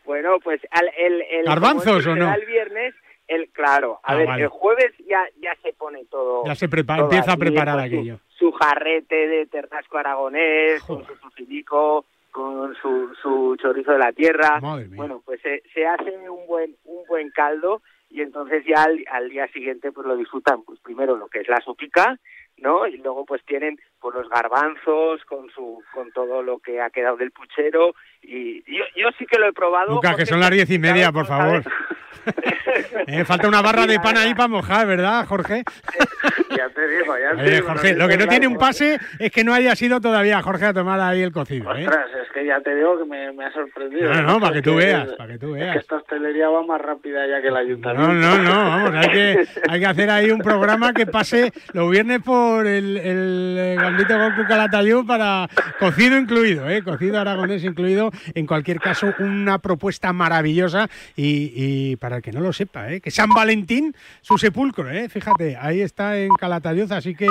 [0.08, 0.62] Bueno, pues
[0.98, 2.34] el, el, ¿Garbanzos o no?
[2.34, 2.96] El viernes,
[3.28, 6.46] el, claro, a ah, ver, el jueves ya, ya se pone todo.
[6.46, 8.22] Ya se prepara, empieza a preparar aquello.
[8.30, 14.62] Su, jarrete de terrasco aragonés, con su tocinico, con su, su chorizo de la tierra.
[14.96, 19.30] Bueno, pues se, se hace un buen, un buen caldo y entonces ya al, al,
[19.30, 22.18] día siguiente pues lo disfrutan, pues primero lo que es la sopica,
[22.56, 22.88] ¿no?
[22.88, 27.18] Y luego pues tienen pues los garbanzos con su con todo lo que ha quedado
[27.18, 29.96] del puchero y yo, yo sí que lo he probado.
[29.96, 31.64] Lucas, que son las diez y media, por favor.
[33.08, 35.64] eh, falta una barra de pan ahí para mojar, ¿verdad, Jorge?
[36.58, 37.68] ya te digo, ya te digo.
[37.68, 40.74] Jorge, lo que no tiene un pase es que no haya sido todavía Jorge a
[40.74, 41.74] tomar ahí el cocido.
[41.76, 41.86] ¿eh?
[41.86, 44.14] Ostras, es que ya te digo que me, me ha sorprendido.
[44.14, 45.68] No, no, para que tú veas, para que tú veas.
[45.68, 48.14] Es que esta hostelería va más rápida ya que el ayuntamiento.
[48.14, 51.90] No, no, no, vamos, hay que, hay que hacer ahí un programa que pase los
[51.90, 55.48] viernes por el, el Gambito Goku Calatayud para
[55.80, 56.84] cocido incluido, ¿eh?
[56.84, 62.54] Cocido aragonés incluido en cualquier caso, una propuesta maravillosa y, para el que no lo
[62.54, 63.02] sepa, ¿eh?
[63.02, 65.10] que San Valentín, su sepulcro, ¿eh?
[65.10, 67.28] fíjate, ahí está en Calatayud, así que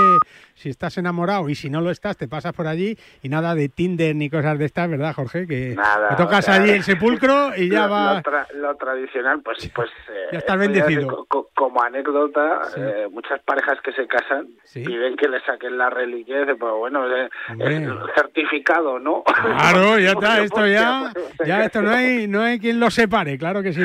[0.54, 3.68] si estás enamorado y si no lo estás, te pasas por allí y nada de
[3.68, 5.46] Tinder ni cosas de estas, ¿verdad, Jorge?
[5.46, 8.22] Que nada, tocas allí el sepulcro y ya va...
[8.54, 9.70] Lo, tradicional, pues...
[9.74, 11.26] pues eh, ya estás bendecido.
[11.26, 16.72] como anécdota, eh, muchas parejas que se casan piden que le saquen la reliquia pues
[16.78, 19.22] bueno, el certificado, ¿no?
[19.24, 21.12] Claro, ya está, esto ya,
[21.44, 23.82] ya esto no hay, no hay quien lo separe, claro que sí.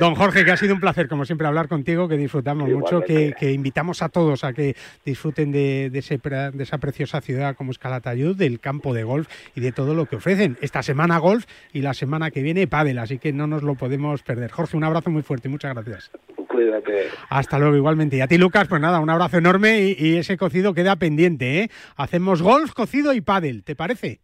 [0.00, 3.34] Don, Jorge, que ha sido un placer, como siempre, hablar contigo, que disfrutamos mucho, que,
[3.38, 7.70] que, invitamos a todos a que disfruten de, de, ese, de esa preciosa ciudad como
[7.70, 10.56] es Calatayud, del campo de golf y de todo lo que ofrecen.
[10.60, 14.22] Esta semana golf y la semana que viene pádel, así que no nos lo podemos
[14.22, 14.50] perder.
[14.50, 16.10] Jorge, un abrazo muy fuerte, muchas gracias.
[16.56, 17.08] Cuídate.
[17.28, 18.16] Hasta luego, igualmente.
[18.16, 21.70] Y a ti, Lucas, pues nada, un abrazo enorme y, ese cocido queda pendiente, ¿eh?
[21.96, 24.20] Hacemos golf, cocido y pádel, ¿te parece?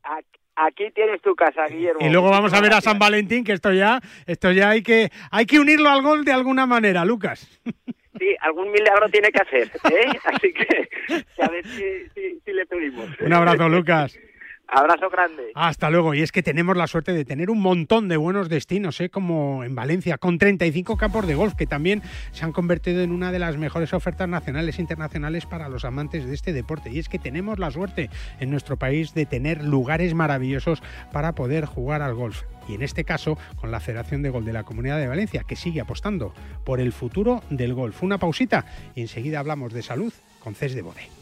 [0.57, 2.01] Aquí tienes tu casa, Guillermo.
[2.01, 5.11] Y luego vamos a ver a San Valentín, que esto ya, esto ya hay que,
[5.31, 7.61] hay que unirlo al gol de alguna manera, Lucas.
[8.18, 10.18] Sí, algún milagro tiene que hacer, ¿eh?
[10.27, 10.88] Así que,
[11.42, 13.09] a ver si, si le pedimos.
[13.18, 14.16] Un abrazo, Lucas.
[14.74, 15.52] Abrazo grande.
[15.54, 16.14] Hasta luego.
[16.14, 19.11] Y es que tenemos la suerte de tener un montón de buenos destinos, ¿eh?
[19.11, 23.32] como en Valencia, con 35 campos de golf, que también se han convertido en una
[23.32, 26.88] de las mejores ofertas nacionales e internacionales para los amantes de este deporte.
[26.90, 28.08] Y es que tenemos la suerte
[28.40, 30.82] en nuestro país de tener lugares maravillosos
[31.12, 32.44] para poder jugar al golf.
[32.66, 35.56] Y en este caso, con la Federación de Golf de la Comunidad de Valencia, que
[35.56, 36.32] sigue apostando
[36.64, 38.02] por el futuro del golf.
[38.02, 41.21] Una pausita y enseguida hablamos de salud con Cés de Bode.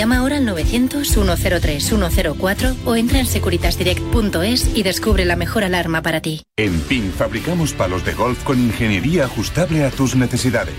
[0.00, 6.40] Llama ahora al 900-103-104 o entra en securitasdirect.es y descubre la mejor alarma para ti.
[6.56, 10.74] En PIN fabricamos palos de golf con ingeniería ajustable a tus necesidades.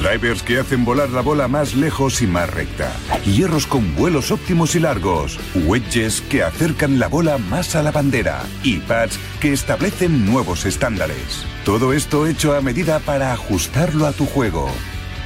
[0.00, 2.90] Drivers que hacen volar la bola más lejos y más recta.
[3.26, 5.38] Hierros con vuelos óptimos y largos.
[5.66, 8.42] Wedges que acercan la bola más a la bandera.
[8.62, 11.44] Y pads que establecen nuevos estándares.
[11.66, 14.70] Todo esto hecho a medida para ajustarlo a tu juego.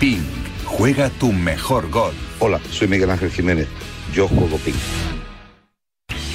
[0.00, 0.45] PIN.
[0.66, 2.16] Juega tu mejor golf.
[2.40, 3.68] Hola, soy Miguel Ángel Jiménez.
[4.12, 4.74] Yo juego ping.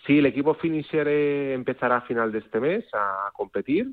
[0.06, 3.92] Sí, el equipo finisher eh, empezará a final de este mes a competir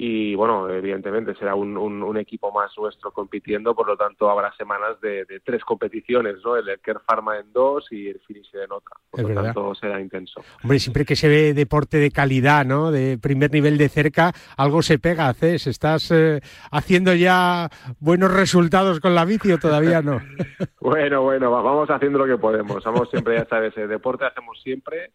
[0.00, 5.00] y bueno, evidentemente será un, un, equipo más nuestro compitiendo, por lo tanto habrá semanas
[5.00, 6.54] de, tres competiciones, ¿no?
[6.56, 10.40] El Kerr Pharma en dos y el Finish en otra, por lo tanto será intenso.
[10.62, 12.92] Hombre, siempre que se ve deporte de calidad, ¿no?
[12.92, 17.68] De primer nivel de cerca, algo se pega, haces, ¿estás eh, haciendo ya
[17.98, 20.20] buenos resultados con la bici o todavía no?
[20.80, 25.10] bueno, bueno, vamos haciendo lo que podemos, vamos siempre, ya sabes, el deporte hacemos siempre,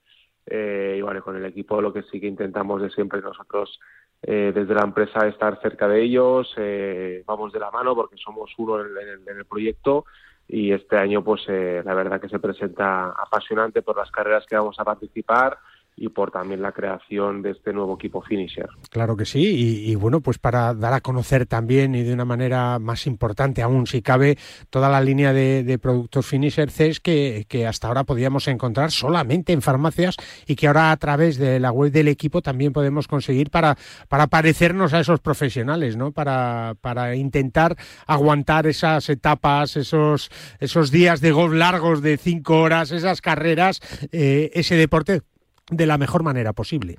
[0.45, 3.79] eh, y bueno, con el equipo lo que sí que intentamos de siempre nosotros
[4.26, 8.51] eh, desde la empresa estar cerca de ellos, eh, vamos de la mano porque somos
[8.57, 8.88] uno en,
[9.28, 10.05] el, proyecto
[10.47, 14.55] y este año pues eh, la verdad que se presenta apasionante por las carreras que
[14.55, 15.57] vamos a participar
[15.95, 18.67] y por también la creación de este nuevo equipo finisher.
[18.89, 22.79] Claro que sí, y, bueno, pues para dar a conocer también y de una manera
[22.79, 24.37] más importante aún, si cabe,
[24.69, 29.61] toda la línea de, productos finisher CES que, que, hasta ahora podíamos encontrar solamente en
[29.61, 30.15] farmacias
[30.47, 33.75] y que ahora a través de la web del equipo también podemos conseguir para,
[34.07, 36.11] para parecernos a esos profesionales, ¿no?
[36.11, 37.75] Para, para intentar
[38.07, 40.29] aguantar esas etapas, esos,
[40.59, 43.81] esos días de golf largos de cinco horas, esas carreras,
[44.11, 45.21] eh, ese deporte
[45.70, 46.97] de la mejor manera posible.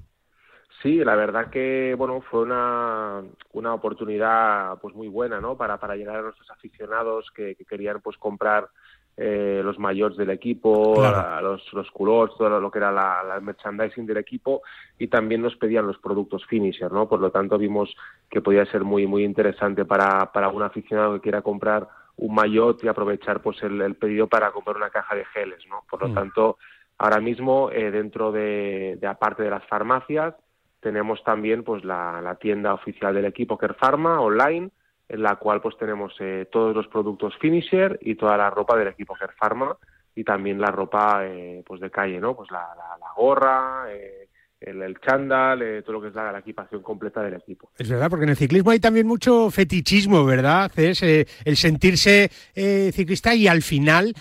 [0.84, 5.56] Sí, la verdad que bueno fue una, una oportunidad pues muy buena, ¿no?
[5.56, 8.68] Para, para llegar a nuestros aficionados que, querían pues comprar
[9.16, 10.94] eh, los mayores del equipo,
[11.40, 14.60] los, los culots, todo lo que era la, merchandising del equipo
[14.98, 17.08] y también nos pedían los productos finisher, ¿no?
[17.08, 17.96] Por lo tanto vimos
[18.28, 22.84] que podía ser muy muy interesante para, para un aficionado que quiera comprar un maillot
[22.84, 25.82] y aprovechar pues el, pedido para comprar una caja de geles, ¿no?
[25.88, 26.14] Por lo mm.
[26.14, 26.58] tanto
[26.98, 30.34] Ahora mismo, eh, dentro de, aparte de las farmacias,
[30.80, 34.70] tenemos también pues la, tienda oficial del equipo Pharma online,
[35.08, 38.88] en la cual pues tenemos eh, todos los productos finisher y toda la ropa del
[38.88, 39.76] equipo Pharma
[40.14, 42.36] y también la ropa eh, pues de calle, ¿no?
[42.36, 44.23] Pues la, la, gorra, eh,
[44.64, 47.70] el, el chándal, eh, todo lo que es la, equipación completa del equipo.
[47.78, 50.70] Es verdad, porque en el ciclismo hay también mucho fetichismo, ¿verdad?
[50.76, 54.14] Es, eh, el sentirse eh, ciclista y al final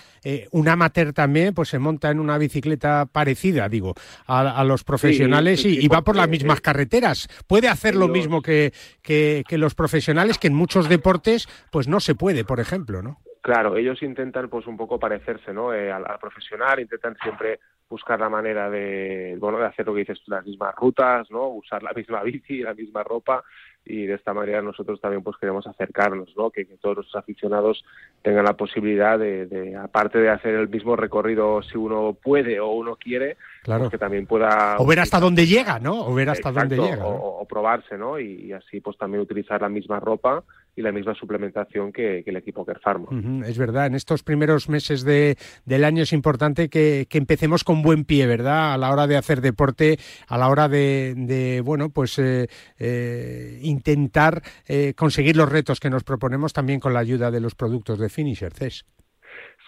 [0.52, 3.92] un amateur también pues se monta en una bicicleta parecida, digo,
[4.26, 7.28] a, los profesionales y, va por las mismas carreteras.
[7.46, 8.72] Puede hacer lo mismo que,
[9.02, 13.20] que, los profesionales, que en muchos deportes pues no se puede, por ejemplo, ¿no?
[13.42, 15.72] Claro, ellos intentan pues un poco parecerse, ¿no?
[15.72, 17.60] al, profesional, intentan siempre
[17.94, 21.46] buscar la manera de, bueno, de hacer lo que dices tú, las mismas rutas, ¿no?
[21.46, 23.44] Usar la misma bici, la misma ropa
[23.86, 26.50] y de esta manera nosotros también pues queremos acercarnos, ¿no?
[26.50, 27.84] Que, todos los aficionados
[28.22, 32.96] tengan la posibilidad de, aparte de hacer el mismo recorrido si uno puede o uno
[32.96, 33.84] quiere, claro.
[33.84, 34.76] Pues que también pueda...
[34.78, 36.06] O ver hasta dónde llega, ¿no?
[36.06, 37.06] O ver hasta dónde llega.
[37.06, 38.18] O, probarse, ¿no?
[38.18, 40.42] Y, así pues también utilizar la misma ropa
[40.76, 43.08] y la misma suplementación que, el equipo Kerfarma.
[43.46, 48.04] es verdad, en estos primeros meses de, del año es importante que, empecemos con buen
[48.04, 48.74] pie, ¿verdad?
[48.74, 49.98] A la hora de hacer deporte,
[50.28, 52.48] a la hora de, bueno, pues eh,
[52.78, 57.54] eh, intentar eh, conseguir los retos que nos proponemos también con la ayuda de los
[57.54, 58.84] productos de Finisher, CES.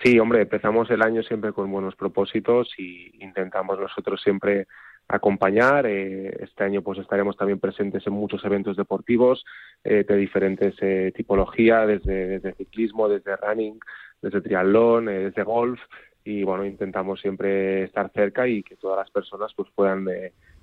[0.03, 4.67] Sí, hombre, empezamos el año siempre con buenos propósitos y intentamos nosotros siempre
[5.09, 5.87] acompañar.
[5.87, 9.45] Eh, este año pues estaremos también presentes en muchos eventos deportivos
[9.85, 10.75] eh, de diferentes
[11.15, 13.79] tipologías, desde, desde, ciclismo, desde running,
[14.23, 15.81] desde triatlón, desde golf
[16.25, 20.09] y bueno, intentamos siempre estar cerca y que todas las personas pues puedan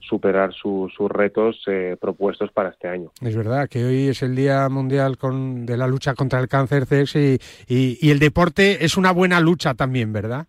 [0.07, 3.11] superar sus retos eh, propuestos para este año.
[3.21, 6.85] Es verdad que hoy es el Día Mundial con, de la lucha contra el cáncer,
[6.85, 10.47] CES, y, y, el deporte es una buena lucha también, ¿verdad?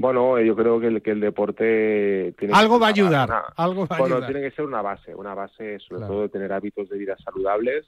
[0.00, 3.98] Bueno, yo creo que el, que el deporte tiene algo va a ayudar, algo va
[3.98, 7.16] bueno, tiene que ser una base, una base sobre todo de tener hábitos de vida
[7.18, 7.86] saludables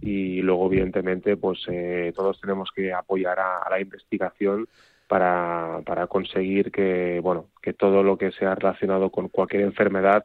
[0.00, 4.66] y luego evidentemente pues eh, todos tenemos que apoyar a la investigación
[5.12, 10.24] para, para conseguir que, bueno, que todo lo que sea relacionado con cualquier enfermedad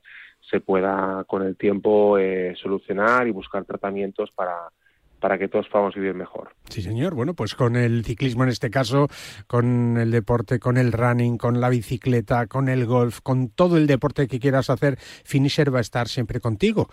[0.50, 4.70] se pueda con el tiempo eh, solucionar y buscar tratamientos para,
[5.20, 6.50] para que todos podamos vivir mejor.
[6.70, 7.16] Sí, señor.
[7.16, 9.08] Bueno, pues con el ciclismo en este caso,
[9.48, 13.88] con el deporte, con el running, con la bicicleta, con el golf, con todo el
[13.88, 16.90] deporte que quieras hacer, Finisher va a estar siempre contigo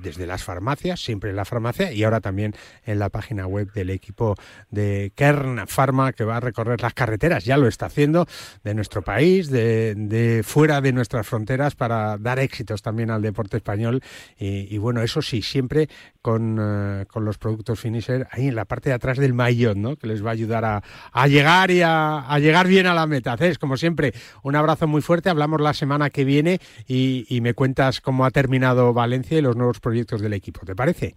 [0.00, 3.90] desde las farmacias, siempre en la farmacia y ahora también en la página web del
[3.90, 4.34] equipo
[4.70, 8.26] de Kern Pharma que va a recorrer las carreteras, ya lo está haciendo,
[8.64, 14.02] de nuestro país, de, fuera de nuestras fronteras para dar éxitos también al deporte español
[14.38, 15.88] y, bueno, eso sí, siempre
[16.22, 19.96] con, eh, con, los productos finisher ahí en la parte de atrás del maillot, ¿no?
[19.96, 20.82] que les va a ayudar a,
[21.12, 23.34] a llegar y a, a, llegar bien a la meta.
[23.38, 27.54] Es como siempre, un abrazo muy fuerte, hablamos la semana que viene y, y me
[27.54, 30.66] cuentas cómo ha terminado Valencia y los nuevos proyectos del equipo.
[30.66, 31.14] ¿Te parece?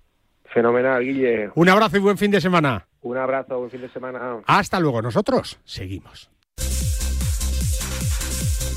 [0.53, 1.49] Fenomenal, Guille.
[1.55, 2.85] Un abrazo y buen fin de semana.
[3.01, 4.41] Un abrazo, buen fin de semana.
[4.45, 5.01] Hasta luego.
[5.01, 6.29] Nosotros seguimos.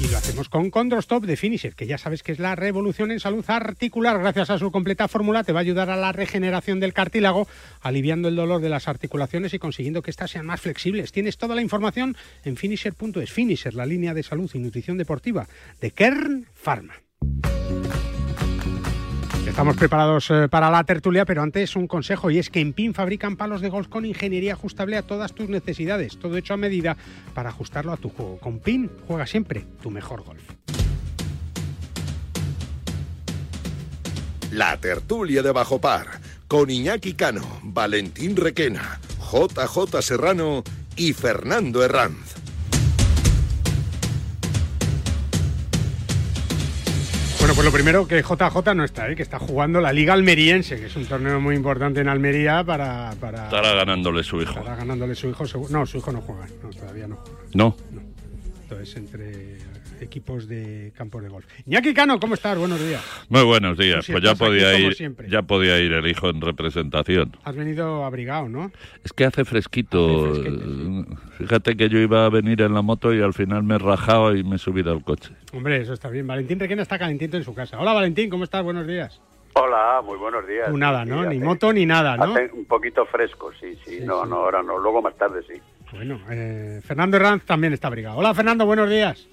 [0.00, 3.20] Y lo hacemos con Condrostop de Finisher, que ya sabes que es la revolución en
[3.20, 4.18] salud articular.
[4.18, 7.46] Gracias a su completa fórmula te va a ayudar a la regeneración del cartílago,
[7.82, 11.12] aliviando el dolor de las articulaciones y consiguiendo que éstas sean más flexibles.
[11.12, 13.30] Tienes toda la información en finisher.es.
[13.30, 15.46] Finisher, la línea de salud y nutrición deportiva
[15.82, 16.94] de Kern Pharma.
[19.46, 22.94] Estamos preparados eh, para la tertulia, pero antes un consejo y es que en PIN
[22.94, 26.96] fabrican palos de golf con ingeniería ajustable a todas tus necesidades, todo hecho a medida
[27.34, 28.38] para ajustarlo a tu juego.
[28.38, 30.42] Con PIN juega siempre tu mejor golf.
[34.52, 36.06] La tertulia de Bajo Par
[36.46, 39.00] con Iñaki Cano, Valentín Requena,
[39.32, 40.62] JJ Serrano
[40.96, 42.31] y Fernando Herranz.
[47.52, 49.14] Bueno, pues lo primero que JJ no está, ¿eh?
[49.14, 53.12] que está jugando la Liga Almeriense, que es un torneo muy importante en Almería para...
[53.20, 54.58] para estará ganándole su hijo.
[54.58, 55.44] Estará ganándole su hijo.
[55.68, 57.40] No, su hijo no juega, no, todavía no juega.
[57.52, 57.76] ¿No?
[57.90, 58.00] No.
[58.62, 59.58] Entonces, entre
[60.02, 61.46] equipos de campos de golf.
[61.66, 62.58] Iñaki Cano, ¿cómo estás?
[62.58, 63.02] Buenos días.
[63.28, 64.06] Muy buenos días.
[64.10, 64.96] Pues ya podía ir,
[65.28, 67.36] ya podía ir el hijo en representación.
[67.44, 68.70] Has venido abrigado, ¿no?
[69.04, 70.34] Es que hace fresquito.
[71.38, 74.34] Fíjate que yo iba a venir en la moto y al final me he rajado
[74.36, 75.30] y me he subido al coche.
[75.52, 76.26] Hombre, eso está bien.
[76.26, 77.78] Valentín Requena está calentito en su casa.
[77.78, 78.62] Hola Valentín, ¿cómo estás?
[78.62, 79.20] Buenos días.
[79.54, 80.72] Hola, muy buenos días.
[80.72, 81.24] nada, ¿no?
[81.24, 82.34] ni moto ni nada, ¿no?
[82.54, 84.00] un poquito fresco, sí, sí.
[84.02, 84.78] no, no, ahora no.
[84.78, 85.60] Luego más tarde sí.
[85.92, 88.16] Bueno, eh, Fernando Herranz también está abrigado.
[88.16, 89.28] Hola Fernando, buenos días.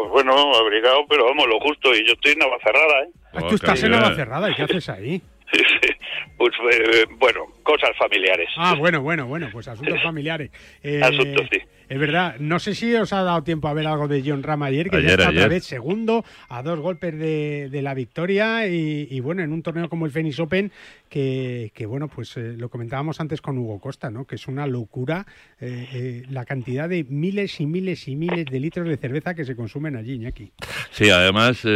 [0.00, 1.94] Pues bueno, abrigado, pero vamos, lo justo.
[1.94, 3.10] Y yo estoy en Navacerrada, ¿eh?
[3.34, 5.20] Ah, tú estás en Navacerrada, ¿y qué haces ahí?
[6.38, 8.48] pues eh, bueno, cosas familiares.
[8.56, 10.50] Ah, bueno, bueno, bueno, pues asuntos familiares.
[10.82, 11.60] Eh, asuntos, sí.
[11.90, 14.62] Es verdad, no sé si os ha dado tiempo a ver algo de John Ram
[14.62, 19.42] ayer, que ya está otra vez segundo a dos golpes de, la victoria y, bueno,
[19.42, 20.70] en un torneo como el Phoenix Open,
[21.08, 24.24] que, bueno, pues eh, lo comentábamos antes con Hugo Costa, ¿no?
[24.24, 25.26] Que es una locura
[25.58, 29.44] eh, eh, la cantidad de miles y miles y miles de litros de cerveza que
[29.44, 30.52] se consumen allí, Iñaki.
[30.92, 31.66] Sí, además,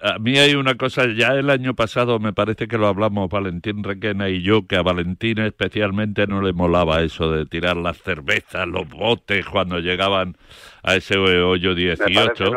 [0.00, 3.82] a, mí hay una cosa, ya el año pasado me parece que lo hablamos Valentín
[3.82, 8.66] Requena y yo, que a Valentín especialmente no le molaba eso de tirar las cervezas,
[8.66, 10.36] los botes, cuando llegaban
[10.82, 12.52] a ese hoyo 18.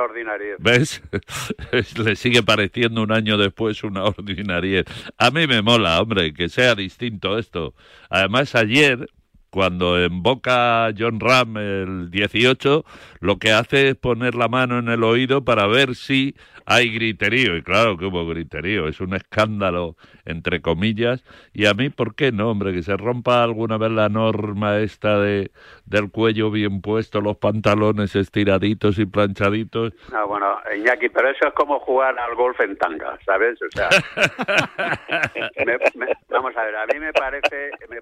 [0.60, 1.02] ¿Ves?
[1.98, 4.86] Le sigue pareciendo un año después una ordinariedad.
[5.18, 7.74] A mí me mola, hombre, que sea distinto esto.
[8.10, 9.10] Además, ayer
[9.52, 12.86] cuando emboca John Ram el 18,
[13.20, 16.36] lo que hace es poner la mano en el oído para ver si
[16.66, 17.58] hay griterío.
[17.58, 21.24] Y claro que hubo griterío, es un escándalo, entre comillas.
[21.54, 22.74] Y a mí, ¿por qué no, hombre?
[22.74, 25.52] Que se rompa alguna vez la norma esta de
[25.86, 29.94] del cuello bien puesto, los pantalones estiraditos y planchaditos.
[30.12, 33.60] No, bueno, Iñaki, pero eso es como jugar al golf en tanga, ¿sabes?
[33.62, 33.90] O sea,
[36.30, 37.98] vamos a ver, a mí me parece, me,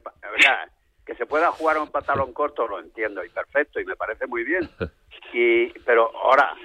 [1.10, 4.44] que se pueda jugar un pantalón corto lo entiendo y perfecto y me parece muy
[4.44, 4.70] bien.
[5.32, 6.56] Y pero ahora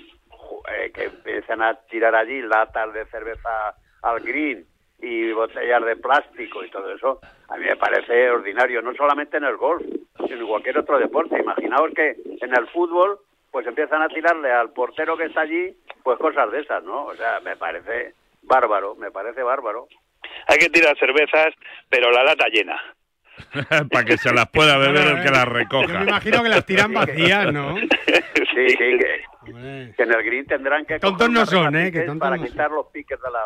[0.73, 4.65] eh, que empiezan a tirar allí latas de cerveza al green
[5.01, 9.45] y botellas de plástico y todo eso, a mí me parece ordinario, no solamente en
[9.45, 9.83] el golf,
[10.27, 11.39] sino en cualquier otro deporte.
[11.39, 13.19] Imaginaos que en el fútbol
[13.51, 17.05] pues empiezan a tirarle al portero que está allí, pues cosas de esas, ¿no?
[17.05, 19.89] O sea, me parece bárbaro, me parece bárbaro.
[20.47, 21.55] Hay que tirar cervezas,
[21.91, 22.81] pero la lata llena.
[23.91, 25.87] Para que se las pueda beber el que las recoja.
[25.87, 27.77] Yo me imagino que las tiran vacías, ¿no?
[27.77, 30.99] sí, sí, que, en el green tendrán que...
[30.99, 31.93] Tontos no son, ¿eh?
[31.93, 33.41] Que para quitar los piques de la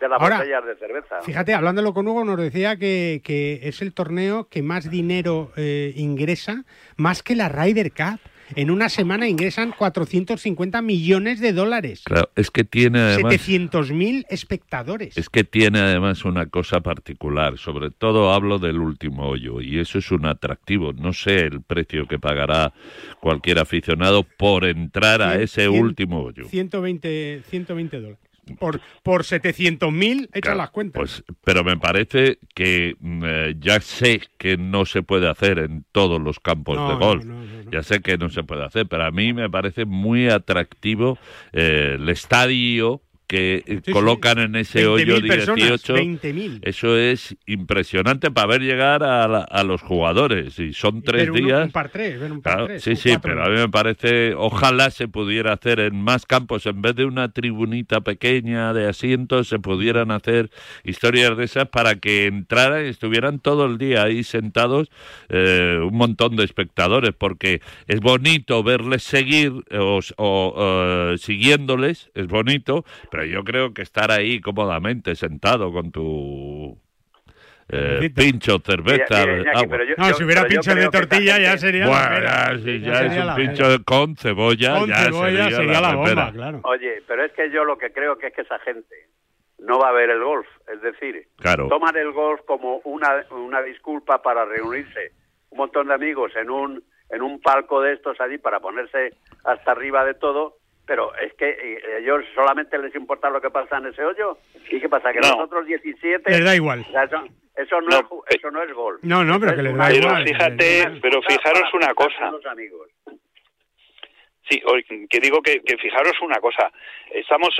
[0.00, 1.22] de las botellas de cerveza.
[1.22, 5.92] Fíjate, hablándolo con Hugo, nos decía que, que es el torneo que más dinero eh,
[5.96, 6.64] ingresa,
[6.96, 8.20] más que la Ryder Cup
[8.54, 12.02] en una semana ingresan 450 millones de dólares.
[12.04, 13.34] Claro, es que tiene además...
[13.34, 15.16] 700.000 espectadores.
[15.16, 19.98] Es que tiene además una cosa particular, sobre todo hablo del último hoyo, y eso
[19.98, 20.92] es un atractivo.
[20.92, 22.72] No sé el precio que pagará
[23.20, 26.46] cualquier aficionado por entrar a ese último hoyo.
[26.48, 28.25] 120, 120 dólares
[28.58, 31.00] por, por 700.000, echan las cuentas.
[31.00, 35.84] Pues, pero me parece que mm, eh, ya sé que no se puede hacer en
[35.92, 37.24] todos los campos de golf.
[37.70, 41.18] ya sé que no se puede hacer, pero a mí me parece muy atractivo
[41.52, 45.94] eh, el estadio que colocan en ese hoyo 18.
[46.62, 50.58] Eso es impresionante para ver llegar a, los jugadores.
[50.58, 51.66] Y son tres días.
[51.66, 55.52] Un par tres, un par sí, sí, pero a mí me parece, ojalá se pudiera
[55.52, 60.50] hacer en más campos, en vez de una tribunita pequeña de asientos, se pudieran hacer
[60.84, 64.90] historias de esas para que entraran y estuvieran todo el día ahí sentados
[65.28, 72.84] eh, un montón de espectadores, porque es bonito verles seguir o, o siguiéndoles, es bonito,
[73.10, 76.78] pero yo creo que estar ahí cómodamente sentado con tu
[77.68, 79.26] eh, pincho, cerveza.
[79.96, 81.86] no, si hubiera pincho de tortilla ya sería.
[81.86, 86.60] Bueno, si ya, es un pincho con cebolla, ya sería, la, bomba, claro.
[86.62, 89.08] Oye, pero es que yo lo que creo que es que esa gente
[89.58, 90.46] no va a ver el golf.
[90.72, 91.26] Es decir,
[91.68, 95.10] toman el golf como una, una disculpa para reunirse
[95.50, 99.14] un montón de amigos en un, en un palco de estos allí para ponerse
[99.44, 103.78] hasta arriba de todo pero es que eh, ellos solamente les importa lo que pasa
[103.78, 104.38] en ese hoyo.
[104.70, 105.12] ¿Y qué pasa?
[105.12, 106.30] Que los otros 17...
[106.30, 106.86] Les da igual.
[107.56, 108.98] eso, no, es, eso no es gol.
[109.02, 110.24] No, no, pero que les da igual.
[110.24, 112.32] Fíjate, pero fijaros una cosa.
[114.48, 114.62] Sí,
[115.10, 116.70] que digo que, fijaros una cosa,
[117.12, 117.50] estamos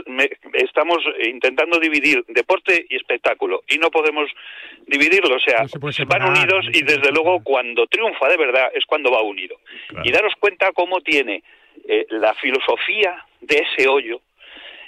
[0.53, 4.31] estamos intentando dividir deporte y espectáculo y no podemos
[4.87, 5.66] dividirlo, o sea,
[6.07, 9.57] van unidos y desde luego cuando triunfa de verdad es cuando va unido.
[10.05, 11.43] Y daros cuenta cómo tiene
[11.89, 14.20] eh, la filosofía de ese hoyo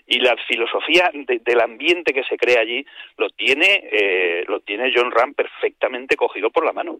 [0.06, 2.84] y la filosofía del ambiente que se crea allí
[3.18, 6.96] lo tiene eh, lo tiene John Ram perfectamente cogido por la mano.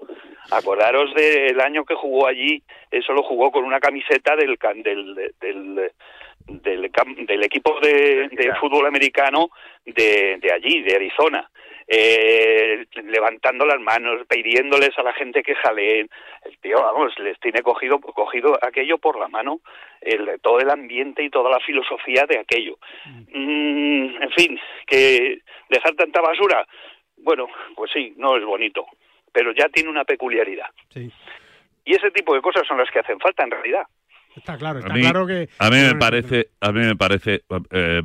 [0.51, 5.91] Acordaros del año que jugó allí, eso lo jugó con una camiseta del del, del
[7.27, 9.51] del, equipo de, de, fútbol americano
[9.85, 11.51] de, de allí, de Arizona
[11.91, 16.11] eh, levantando las manos, pidiéndoles a la gente que jaleen.
[16.45, 19.61] El tío, vamos, les tiene cogido, cogido aquello por la mano,
[20.03, 22.79] el, todo el ambiente y toda la filosofía de aquello.
[23.07, 25.39] Mm, en fin, que
[25.71, 26.67] dejar tanta basura,
[27.17, 28.87] bueno, pues sí, no es bonito,
[29.33, 30.69] pero ya tiene una peculiaridad.
[30.95, 33.85] Y ese tipo de cosas son las que hacen falta en realidad.
[34.37, 35.49] Está claro, está claro que...
[35.59, 38.03] A mí me parece, a mí me parece eh,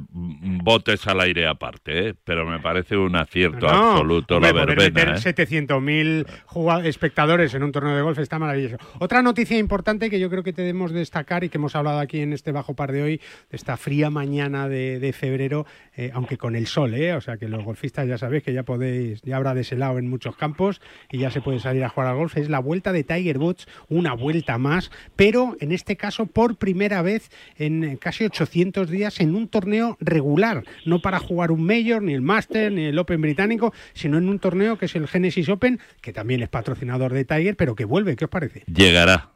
[0.64, 2.16] botes al aire aparte, ¿eh?
[2.24, 5.14] pero me parece un acierto absoluto la verbena.
[5.14, 8.78] Meter 700.000 espectadores en un torneo de golf está maravilloso.
[9.00, 12.34] Otra noticia importante que yo creo que debemos destacar y que hemos hablado aquí en
[12.34, 13.18] este Bajo Par de hoy,
[13.50, 17.14] de esta fría mañana de, febrero, eh, aunque con el sol, ¿eh?
[17.14, 20.36] o sea que los golfistas ya sabéis que ya podéis, ya habrá deshelado en muchos
[20.36, 23.38] campos y ya se puede salir a jugar al golf, es la vuelta de Tiger
[23.38, 29.20] Woods, una vuelta más, pero en este caso por primera vez en casi 800 días
[29.20, 30.53] en un torneo regular,
[30.86, 34.40] no para jugar un Major, ni el Master, ni el Open británico, sino en un
[34.40, 38.16] torneo que es el Genesis Open, que también es patrocinador de Tiger, pero que vuelve,
[38.16, 38.64] ¿qué os parece?
[38.68, 39.30] Llegará.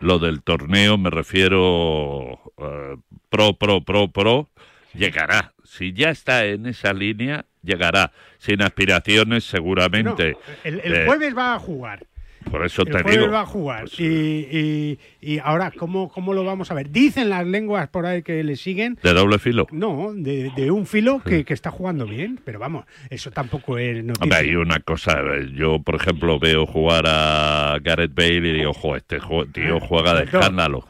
[0.00, 2.96] Lo del torneo me refiero eh,
[3.28, 4.48] pro, pro, pro, pro,
[4.94, 5.52] llegará.
[5.62, 8.12] Si ya está en esa línea, llegará.
[8.38, 10.36] Sin aspiraciones, seguramente.
[10.64, 12.06] el, el, jueves va a jugar
[12.50, 13.30] por eso te digo.
[13.30, 13.82] va a jugar.
[13.82, 16.90] Pues, y, y, ahora, ¿cómo, ¿cómo lo vamos a ver?
[16.90, 18.98] Dicen las lenguas por ahí que le siguen.
[19.02, 19.66] ¿De doble filo?
[19.70, 24.24] No, de, un filo que, que, está jugando bien, pero vamos, eso tampoco es noticia.
[24.24, 25.18] Hombre, hay una cosa,
[25.54, 29.18] yo por ejemplo veo jugar a Gareth Bale y digo, ojo, este
[29.52, 30.80] tío ah, juega de escándalo.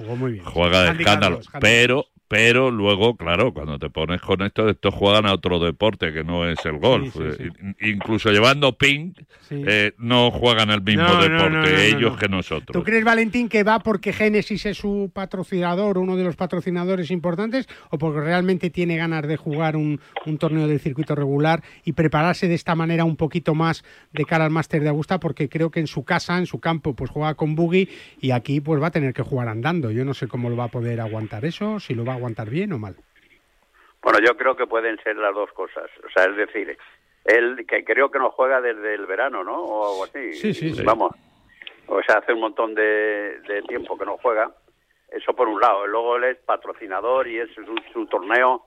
[0.44, 5.34] Juega de escándalo, pero pero luego, claro, cuando te pones con esto, estos juegan a
[5.34, 7.16] otro deporte que no es el golf.
[7.16, 7.50] Eh,
[7.80, 9.14] incluso llevando ping,
[9.50, 12.72] eh, no juegan el mismo deporte ellos que nosotros.
[12.72, 17.68] ¿Tú crees, Valentín, que va porque Génesis es su patrocinador, uno de los patrocinadores importantes,
[17.90, 22.46] o porque realmente tiene ganas de jugar un, un torneo del circuito regular y prepararse
[22.46, 25.18] de esta manera un poquito más de cara al Máster de Augusta?
[25.18, 27.88] Porque creo que en su casa, en su campo, pues juega con buggy
[28.20, 29.90] y aquí pues va a tener que jugar andando.
[29.90, 32.48] Yo no sé cómo lo va a poder aguantar eso, si lo va a aguantar
[32.48, 32.96] bien o mal?
[34.02, 35.90] Bueno, yo creo que pueden ser las dos cosas.
[36.04, 36.76] O sea, es decir,
[37.24, 39.56] él que creo que no juega desde el verano, ¿no?
[39.56, 40.32] O algo así.
[40.34, 40.82] Sí, sí, sí.
[40.82, 41.12] Vamos.
[41.86, 44.50] O sea, hace un montón de, tiempo que no juega.
[45.10, 45.86] Eso por un lado.
[45.86, 47.48] Luego él es patrocinador y es
[47.92, 48.64] su, torneo,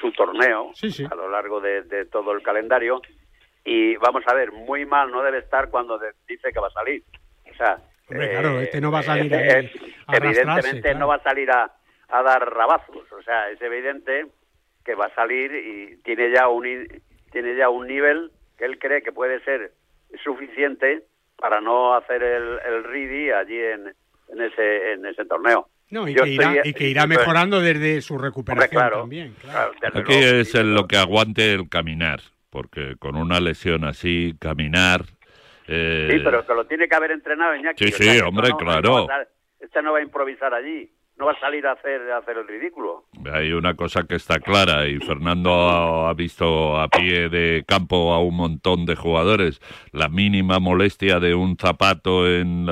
[0.00, 0.72] su torneo
[1.10, 3.00] a lo largo de, todo el calendario.
[3.64, 5.98] Y vamos a ver, muy mal no debe estar cuando
[6.28, 7.02] dice que va a salir.
[7.50, 7.78] O sea,
[8.08, 9.70] claro, este no va a salir eh,
[10.12, 11.72] evidentemente no va a salir a,
[12.14, 13.10] a dar rabazos.
[13.12, 14.26] O sea, es evidente
[14.84, 16.64] que va a salir y tiene ya un
[17.32, 19.72] tiene ya un nivel que él cree que puede ser
[20.22, 21.02] suficiente
[21.36, 23.92] para no hacer el, el RIDI allí en,
[24.28, 25.68] en ese en ese torneo.
[25.90, 29.34] No, y, que irá, y que irá, mejorando desde su recuperación también.
[29.92, 35.02] Aquí es lo que aguante el caminar, porque con una lesión así, caminar...
[35.68, 36.08] Eh...
[36.10, 37.84] Sí, pero que lo tiene que haber entrenado Iñaki.
[37.84, 39.06] Sí, sí, hombre, claro.
[39.60, 42.48] este no va a improvisar allí no va a salir a hacer, a hacer el
[42.48, 43.04] ridículo.
[43.32, 48.20] Hay una cosa que está clara y Fernando ha, visto a pie de campo a
[48.20, 49.60] un montón de jugadores.
[49.92, 52.68] La mínima molestia de un zapato en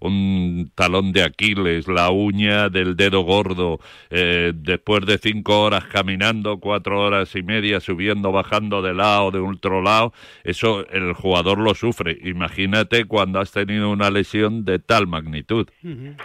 [0.00, 3.78] un talón de Aquiles, la uña del dedo gordo,
[4.10, 9.38] eh, después de cinco horas caminando, cuatro horas y media subiendo, bajando de lado, de
[9.38, 12.18] otro lado, eso el jugador lo sufre.
[12.22, 15.68] Imagínate cuando has tenido una lesión de tal magnitud.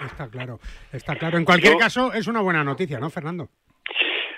[0.05, 0.59] Está claro,
[0.91, 1.38] está claro.
[1.38, 3.49] En cualquier caso, es una buena noticia, ¿no, Fernando?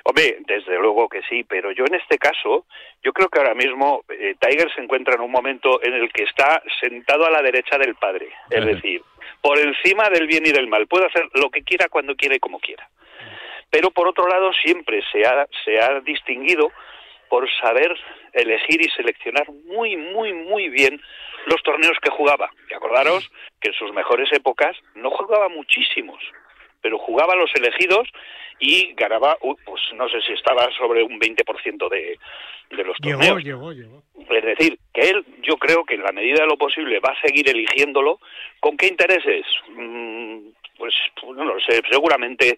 [0.03, 2.65] Hombre, desde luego que sí, pero yo en este caso,
[3.03, 6.23] yo creo que ahora mismo eh, Tiger se encuentra en un momento en el que
[6.23, 9.01] está sentado a la derecha del padre, es decir,
[9.41, 12.39] por encima del bien y del mal, puede hacer lo que quiera, cuando quiera y
[12.39, 12.89] como quiera.
[13.69, 16.71] Pero por otro lado, siempre se ha, se ha distinguido
[17.29, 17.95] por saber
[18.33, 20.99] elegir y seleccionar muy, muy, muy bien
[21.45, 22.49] los torneos que jugaba.
[22.69, 26.21] Y acordaros que en sus mejores épocas no jugaba muchísimos
[26.81, 28.07] pero jugaba los elegidos
[28.59, 32.17] y ganaba, pues no sé si estaba sobre un 20% de,
[32.69, 33.43] de los torneos.
[33.43, 36.99] Llegó, llegó, Es decir, que él, yo creo que en la medida de lo posible
[36.99, 38.19] va a seguir eligiéndolo.
[38.59, 39.45] ¿Con qué intereses?
[39.69, 42.57] Mm, pues, pues, no lo sé, seguramente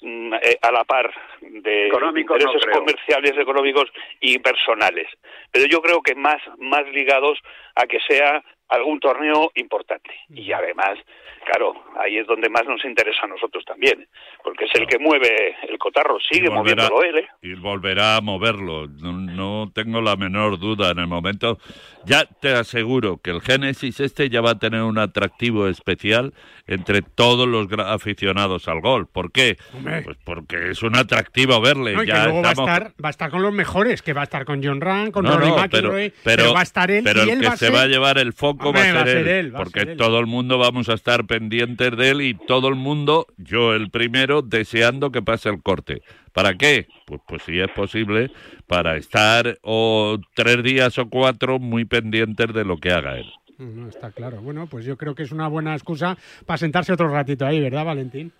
[0.00, 3.90] mm, eh, a la par de intereses comerciales, económicos
[4.20, 5.08] y personales.
[5.50, 7.38] Pero yo creo que más, más ligados
[7.74, 10.10] a que sea algún torneo importante.
[10.28, 10.98] Y además,
[11.44, 14.06] claro, ahí es donde más nos interesa a nosotros también,
[14.42, 17.18] porque es el que mueve el cotarro, sigue moviéndolo él.
[17.18, 17.28] ¿eh?
[17.42, 21.58] Y volverá a moverlo, no, tengo la menor duda en el momento.
[22.06, 26.32] Ya te aseguro que el Génesis este ya va a tener un atractivo especial
[26.66, 29.06] entre todos los aficionados al gol.
[29.06, 29.58] ¿Por qué?
[30.04, 31.94] Pues porque es un atractivo verle.
[32.06, 34.44] ya luego va, a estar, va a estar con los mejores, que va a estar
[34.44, 37.56] con John Ram, con Rory McIlroy, pero, va a estar él pero y el que
[37.56, 40.88] se va a llevar el foco va a ser, él, porque todo el mundo vamos
[40.88, 45.48] a estar pendientes de él y todo el mundo, yo el primero, deseando que pase
[45.48, 46.02] el corte.
[46.32, 46.86] ¿Para qué?
[47.06, 48.30] Pues, pues si es posible,
[48.66, 53.32] para estar o tres días o cuatro muy pendientes de lo que haga él.
[53.58, 54.40] No, está claro.
[54.40, 57.84] Bueno, pues yo creo que es una buena excusa para sentarse otro ratito ahí, ¿verdad,
[57.84, 58.32] Valentín?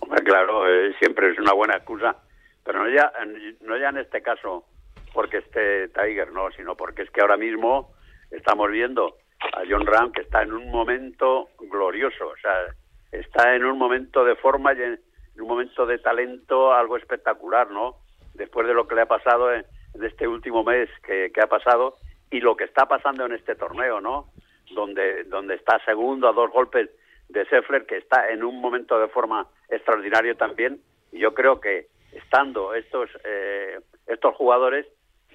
[0.00, 2.16] Hombre, claro, eh, siempre es una buena excusa,
[2.64, 3.12] pero no ya,
[3.60, 4.64] no ya en este caso
[5.12, 7.92] porque esté Tiger, no, sino porque es que ahora mismo
[8.30, 12.74] estamos viendo a John Ram que está en un momento glorioso, o sea,
[13.12, 15.00] está en un momento de forma y en,
[15.38, 17.96] un momento de talento algo espectacular, ¿no?
[18.34, 19.64] Después de lo que le ha pasado en,
[20.02, 21.96] este último mes que, ha pasado
[22.30, 24.26] y lo que está pasando en este torneo, ¿no?
[24.74, 26.90] Donde, donde está segundo a dos golpes
[27.28, 30.80] de Seffler, que está en un momento de forma extraordinario también.
[31.10, 34.86] Y yo creo que estando estos, eh, estos jugadores,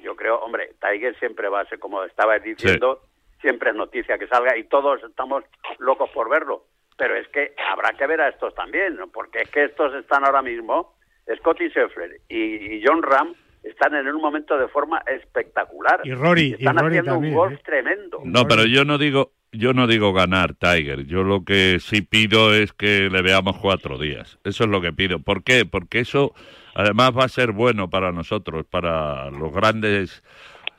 [0.02, 3.02] yo creo, hombre, Tiger siempre va a ser, como estaba diciendo,
[3.44, 5.44] siempre es noticia que salga y todos estamos
[5.78, 6.66] locos por verlo.
[6.98, 10.42] Pero es que habrá que ver a estos también, porque es que estos están ahora
[10.42, 10.96] mismo,
[11.38, 16.02] Scotty Scheffler y, John Ram, están en un momento de forma espectacular.
[16.04, 17.62] Y Rory, están haciendo un golf ¿eh?
[17.64, 18.22] tremendo.
[18.24, 22.56] No, pero yo no digo yo no digo ganar Tiger, yo lo que sí pido
[22.56, 24.40] es que le veamos cuatro días.
[24.44, 25.20] Eso es lo que pido.
[25.20, 25.66] ¿Por qué?
[25.66, 26.34] Porque eso
[26.74, 30.24] además va a ser bueno para nosotros, para los grandes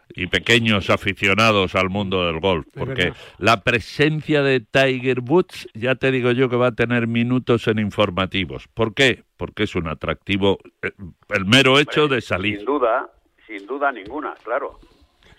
[0.09, 6.11] y pequeños aficionados al mundo del golf, porque la presencia de Tiger Woods, ya te
[6.11, 8.69] digo yo que va a tener minutos en informativos.
[8.69, 9.25] ¿Por qué?
[9.37, 10.93] Porque es un atractivo, eh,
[11.31, 12.59] el mero hecho de salir.
[12.59, 13.11] Sin duda,
[13.47, 14.79] sin duda ninguna, claro,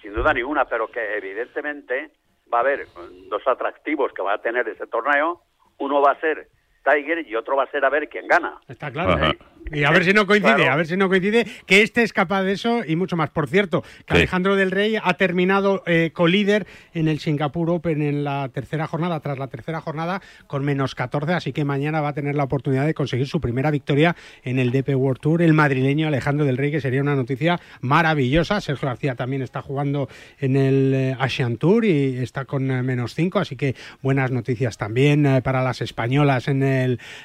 [0.02, 2.12] sin duda ninguna, pero que evidentemente
[2.54, 2.88] va a haber
[3.30, 5.42] dos atractivos que va a tener ese torneo.
[5.78, 6.48] Uno va a ser
[6.86, 8.60] Tiger y otro va a ser a ver quién gana.
[8.68, 9.34] Está claro.
[9.72, 12.44] Y a ver si no coincide, a ver si no coincide que este es capaz
[12.44, 13.32] de eso y mucho más.
[13.32, 18.24] Por cierto, que Alejandro del Rey ha terminado eh, co-líder en el Singapur Open en
[18.24, 22.14] la tercera jornada, tras la tercera jornada, con menos 14, así que mañana va a
[22.14, 26.08] tener la oportunidad de conseguir su primera victoria en el DP World Tour, el madrileño
[26.08, 28.62] Alejandro del Rey, que sería una noticia maravillosa.
[28.62, 30.08] Sergio García también está jugando
[30.40, 34.78] en el eh, Asian Tour y está con eh, menos 5, así que buenas noticias
[34.78, 36.75] también eh, para las españolas en el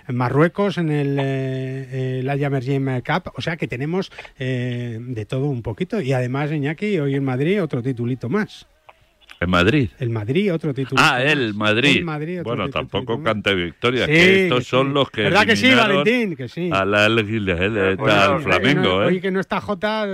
[0.08, 1.16] Marruecos, en el
[2.24, 6.00] la Jammer Cup, o sea que tenemos eh, de todo un poquito.
[6.00, 8.66] Y además, Iñaki, hoy en Madrid otro titulito más.
[9.42, 9.88] ¿En Madrid?
[9.98, 11.00] El Madrid, otro título.
[11.02, 12.04] Ah, el Madrid.
[12.44, 15.22] bueno, tampoco cante victoria, que estos son los que.
[15.22, 16.36] ¿Verdad que sí, Valentín?
[16.36, 16.68] Que sí.
[16.70, 17.98] A la el,
[18.42, 19.06] Flamengo, ¿eh?
[19.06, 20.06] Hoy que no está Jota,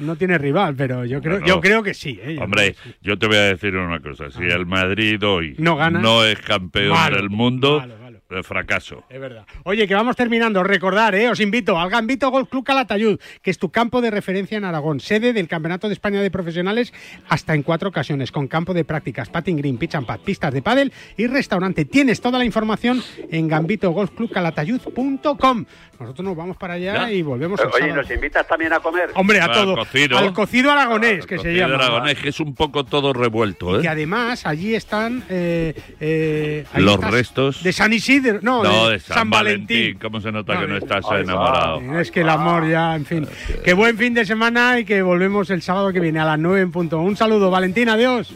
[0.00, 2.20] no tiene rival, pero yo creo, yo creo que sí.
[2.22, 2.36] ¿eh?
[2.38, 6.22] Hombre, yo te voy a decir una cosa: si el Madrid hoy no, gana, no
[6.26, 7.82] es campeón del mundo
[8.28, 9.04] de fracaso.
[9.08, 9.46] Es verdad.
[9.64, 10.62] Oye, que vamos terminando.
[10.62, 11.30] Recordar, ¿eh?
[11.30, 15.00] os invito al Gambito Golf Club Calatayud, que es tu campo de referencia en Aragón,
[15.00, 16.92] sede del Campeonato de España de Profesionales
[17.28, 20.60] hasta en cuatro ocasiones, con campo de prácticas, patting green, pitch and pad, pistas de
[20.60, 21.86] pádel y restaurante.
[21.86, 25.64] Tienes toda la información en gambitogolfclubcalatayud.com.
[25.98, 29.10] Nosotros nos vamos para allá y volvemos a Oye, ¿nos invitas también a comer?
[29.14, 29.74] Hombre, a todo.
[30.16, 31.74] Al cocido aragonés, que se llama.
[31.74, 33.84] aragonés, que es un poco todo revuelto, ¿eh?
[33.84, 35.24] Y además allí están...
[35.28, 37.64] Eh, eh, Los restos...
[37.64, 39.98] De San Isidro no, de, San, Valentín.
[39.98, 41.98] ¿Cómo se nota que no estás enamorado?
[41.98, 43.26] Es que el amor ya, en fin.
[43.64, 46.60] Qué buen fin de semana y que volvemos el sábado que viene a las 9
[46.60, 46.98] en punto.
[46.98, 48.34] Un saludo, Valentín, adiós.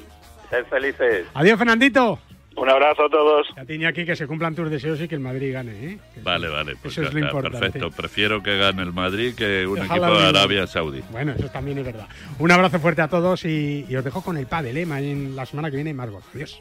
[0.50, 1.26] Sed felices.
[1.34, 2.18] Adiós, Fernandito.
[2.56, 3.46] Un abrazo a todos.
[3.56, 5.72] A ti, aquí que se cumplan tus deseos y que el Madrid gane.
[5.72, 5.98] ¿eh?
[6.22, 6.76] Vale, vale.
[6.80, 7.58] Pues eso es lo importante.
[7.58, 7.90] Perfecto.
[7.90, 11.02] Prefiero que gane el Madrid que un equipo de Arabia Saudí.
[11.10, 12.06] Bueno, eso también es verdad.
[12.38, 14.82] Un abrazo fuerte a todos y, os dejo con el pádel, ¿eh?
[14.82, 16.26] En la semana que viene más golf.
[16.34, 16.60] Adiós.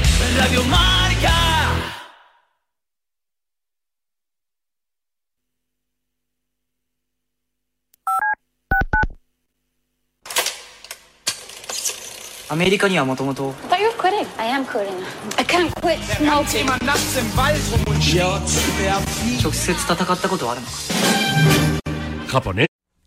[0.37, 1.33] Radio Marca.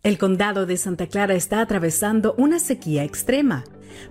[0.03, 3.63] El condado de Santa Clara está atravesando una sequía extrema,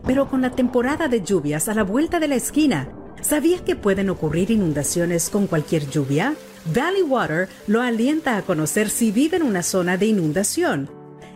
[0.05, 2.89] pero con la temporada de lluvias a la vuelta de la esquina,
[3.21, 6.35] ¿Sabías que pueden ocurrir inundaciones con cualquier lluvia?
[6.67, 10.91] Valley Water lo alienta a conocer si vive en una zona de inundación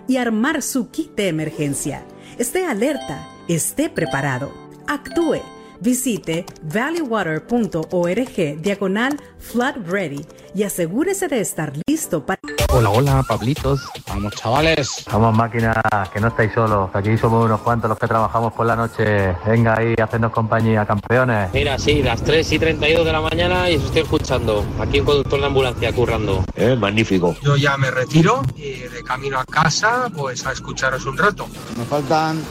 [0.06, 2.04] y armar su kit de emergencia.
[2.38, 4.52] Esté alerta, esté preparado,
[4.86, 5.40] actúe.
[5.80, 12.38] Visite valleywater.org diagonal flood ready y asegúrese de estar listo para...
[12.70, 13.88] Hola, hola, Pablitos.
[14.08, 15.04] Vamos, chavales.
[15.10, 15.80] Vamos, máquina,
[16.12, 16.90] que no estáis solos.
[16.92, 19.34] Aquí somos unos cuantos los que trabajamos por la noche.
[19.46, 21.50] Venga ahí, hacernos compañía, campeones.
[21.52, 24.64] Mira, sí, las 3 y 32 de la mañana y os estoy escuchando.
[24.80, 26.44] Aquí un conductor de ambulancia currando.
[26.56, 27.36] Eh, magnífico.
[27.42, 31.46] Yo ya me retiro y de camino a casa, pues a escucharos un rato.
[31.76, 32.42] Me faltan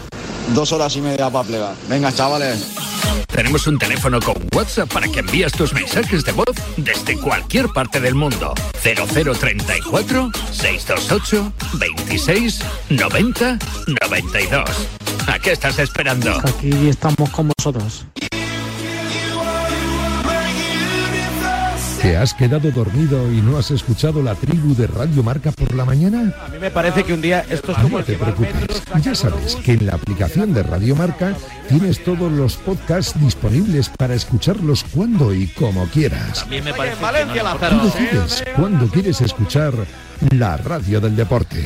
[0.54, 1.76] dos horas y media para plegar.
[1.88, 2.74] Venga, chavales.
[3.28, 8.00] Tenemos un teléfono con WhatsApp para que envíes tus mensajes de voz desde cualquier parte
[8.00, 8.54] del mundo.
[8.82, 13.60] 0034 628 26 90
[14.02, 14.70] 92.
[15.28, 16.32] ¿A qué estás esperando?
[16.44, 18.06] Aquí estamos con vosotros.
[22.02, 25.84] ¿Te has quedado dormido y no has escuchado la tribu de Radio Marca por la
[25.84, 26.34] mañana?
[26.46, 28.84] A mí me parece que un día esto es como no te preocupes.
[29.02, 31.36] Ya sabes que en la aplicación de Radio Marca
[31.68, 36.42] tienes todos los podcasts disponibles para escucharlos cuando y como quieras.
[36.42, 39.74] También me parece Valencia, Tú decides cuándo quieres escuchar
[40.32, 41.66] la radio del deporte.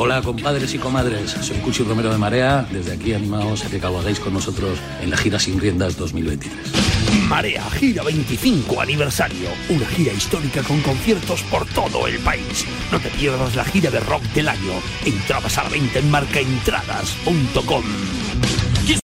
[0.00, 4.20] Hola compadres y comadres, soy Cuchi Romero de Marea, desde aquí animaos a que cabalguéis
[4.20, 6.56] con nosotros en la gira Sin Riendas 2023.
[7.28, 12.64] Marea Gira 25 aniversario, una gira histórica con conciertos por todo el país.
[12.92, 14.74] No te pierdas la gira de rock del año.
[15.04, 17.82] Entradas a la venta en marcaentradas.com.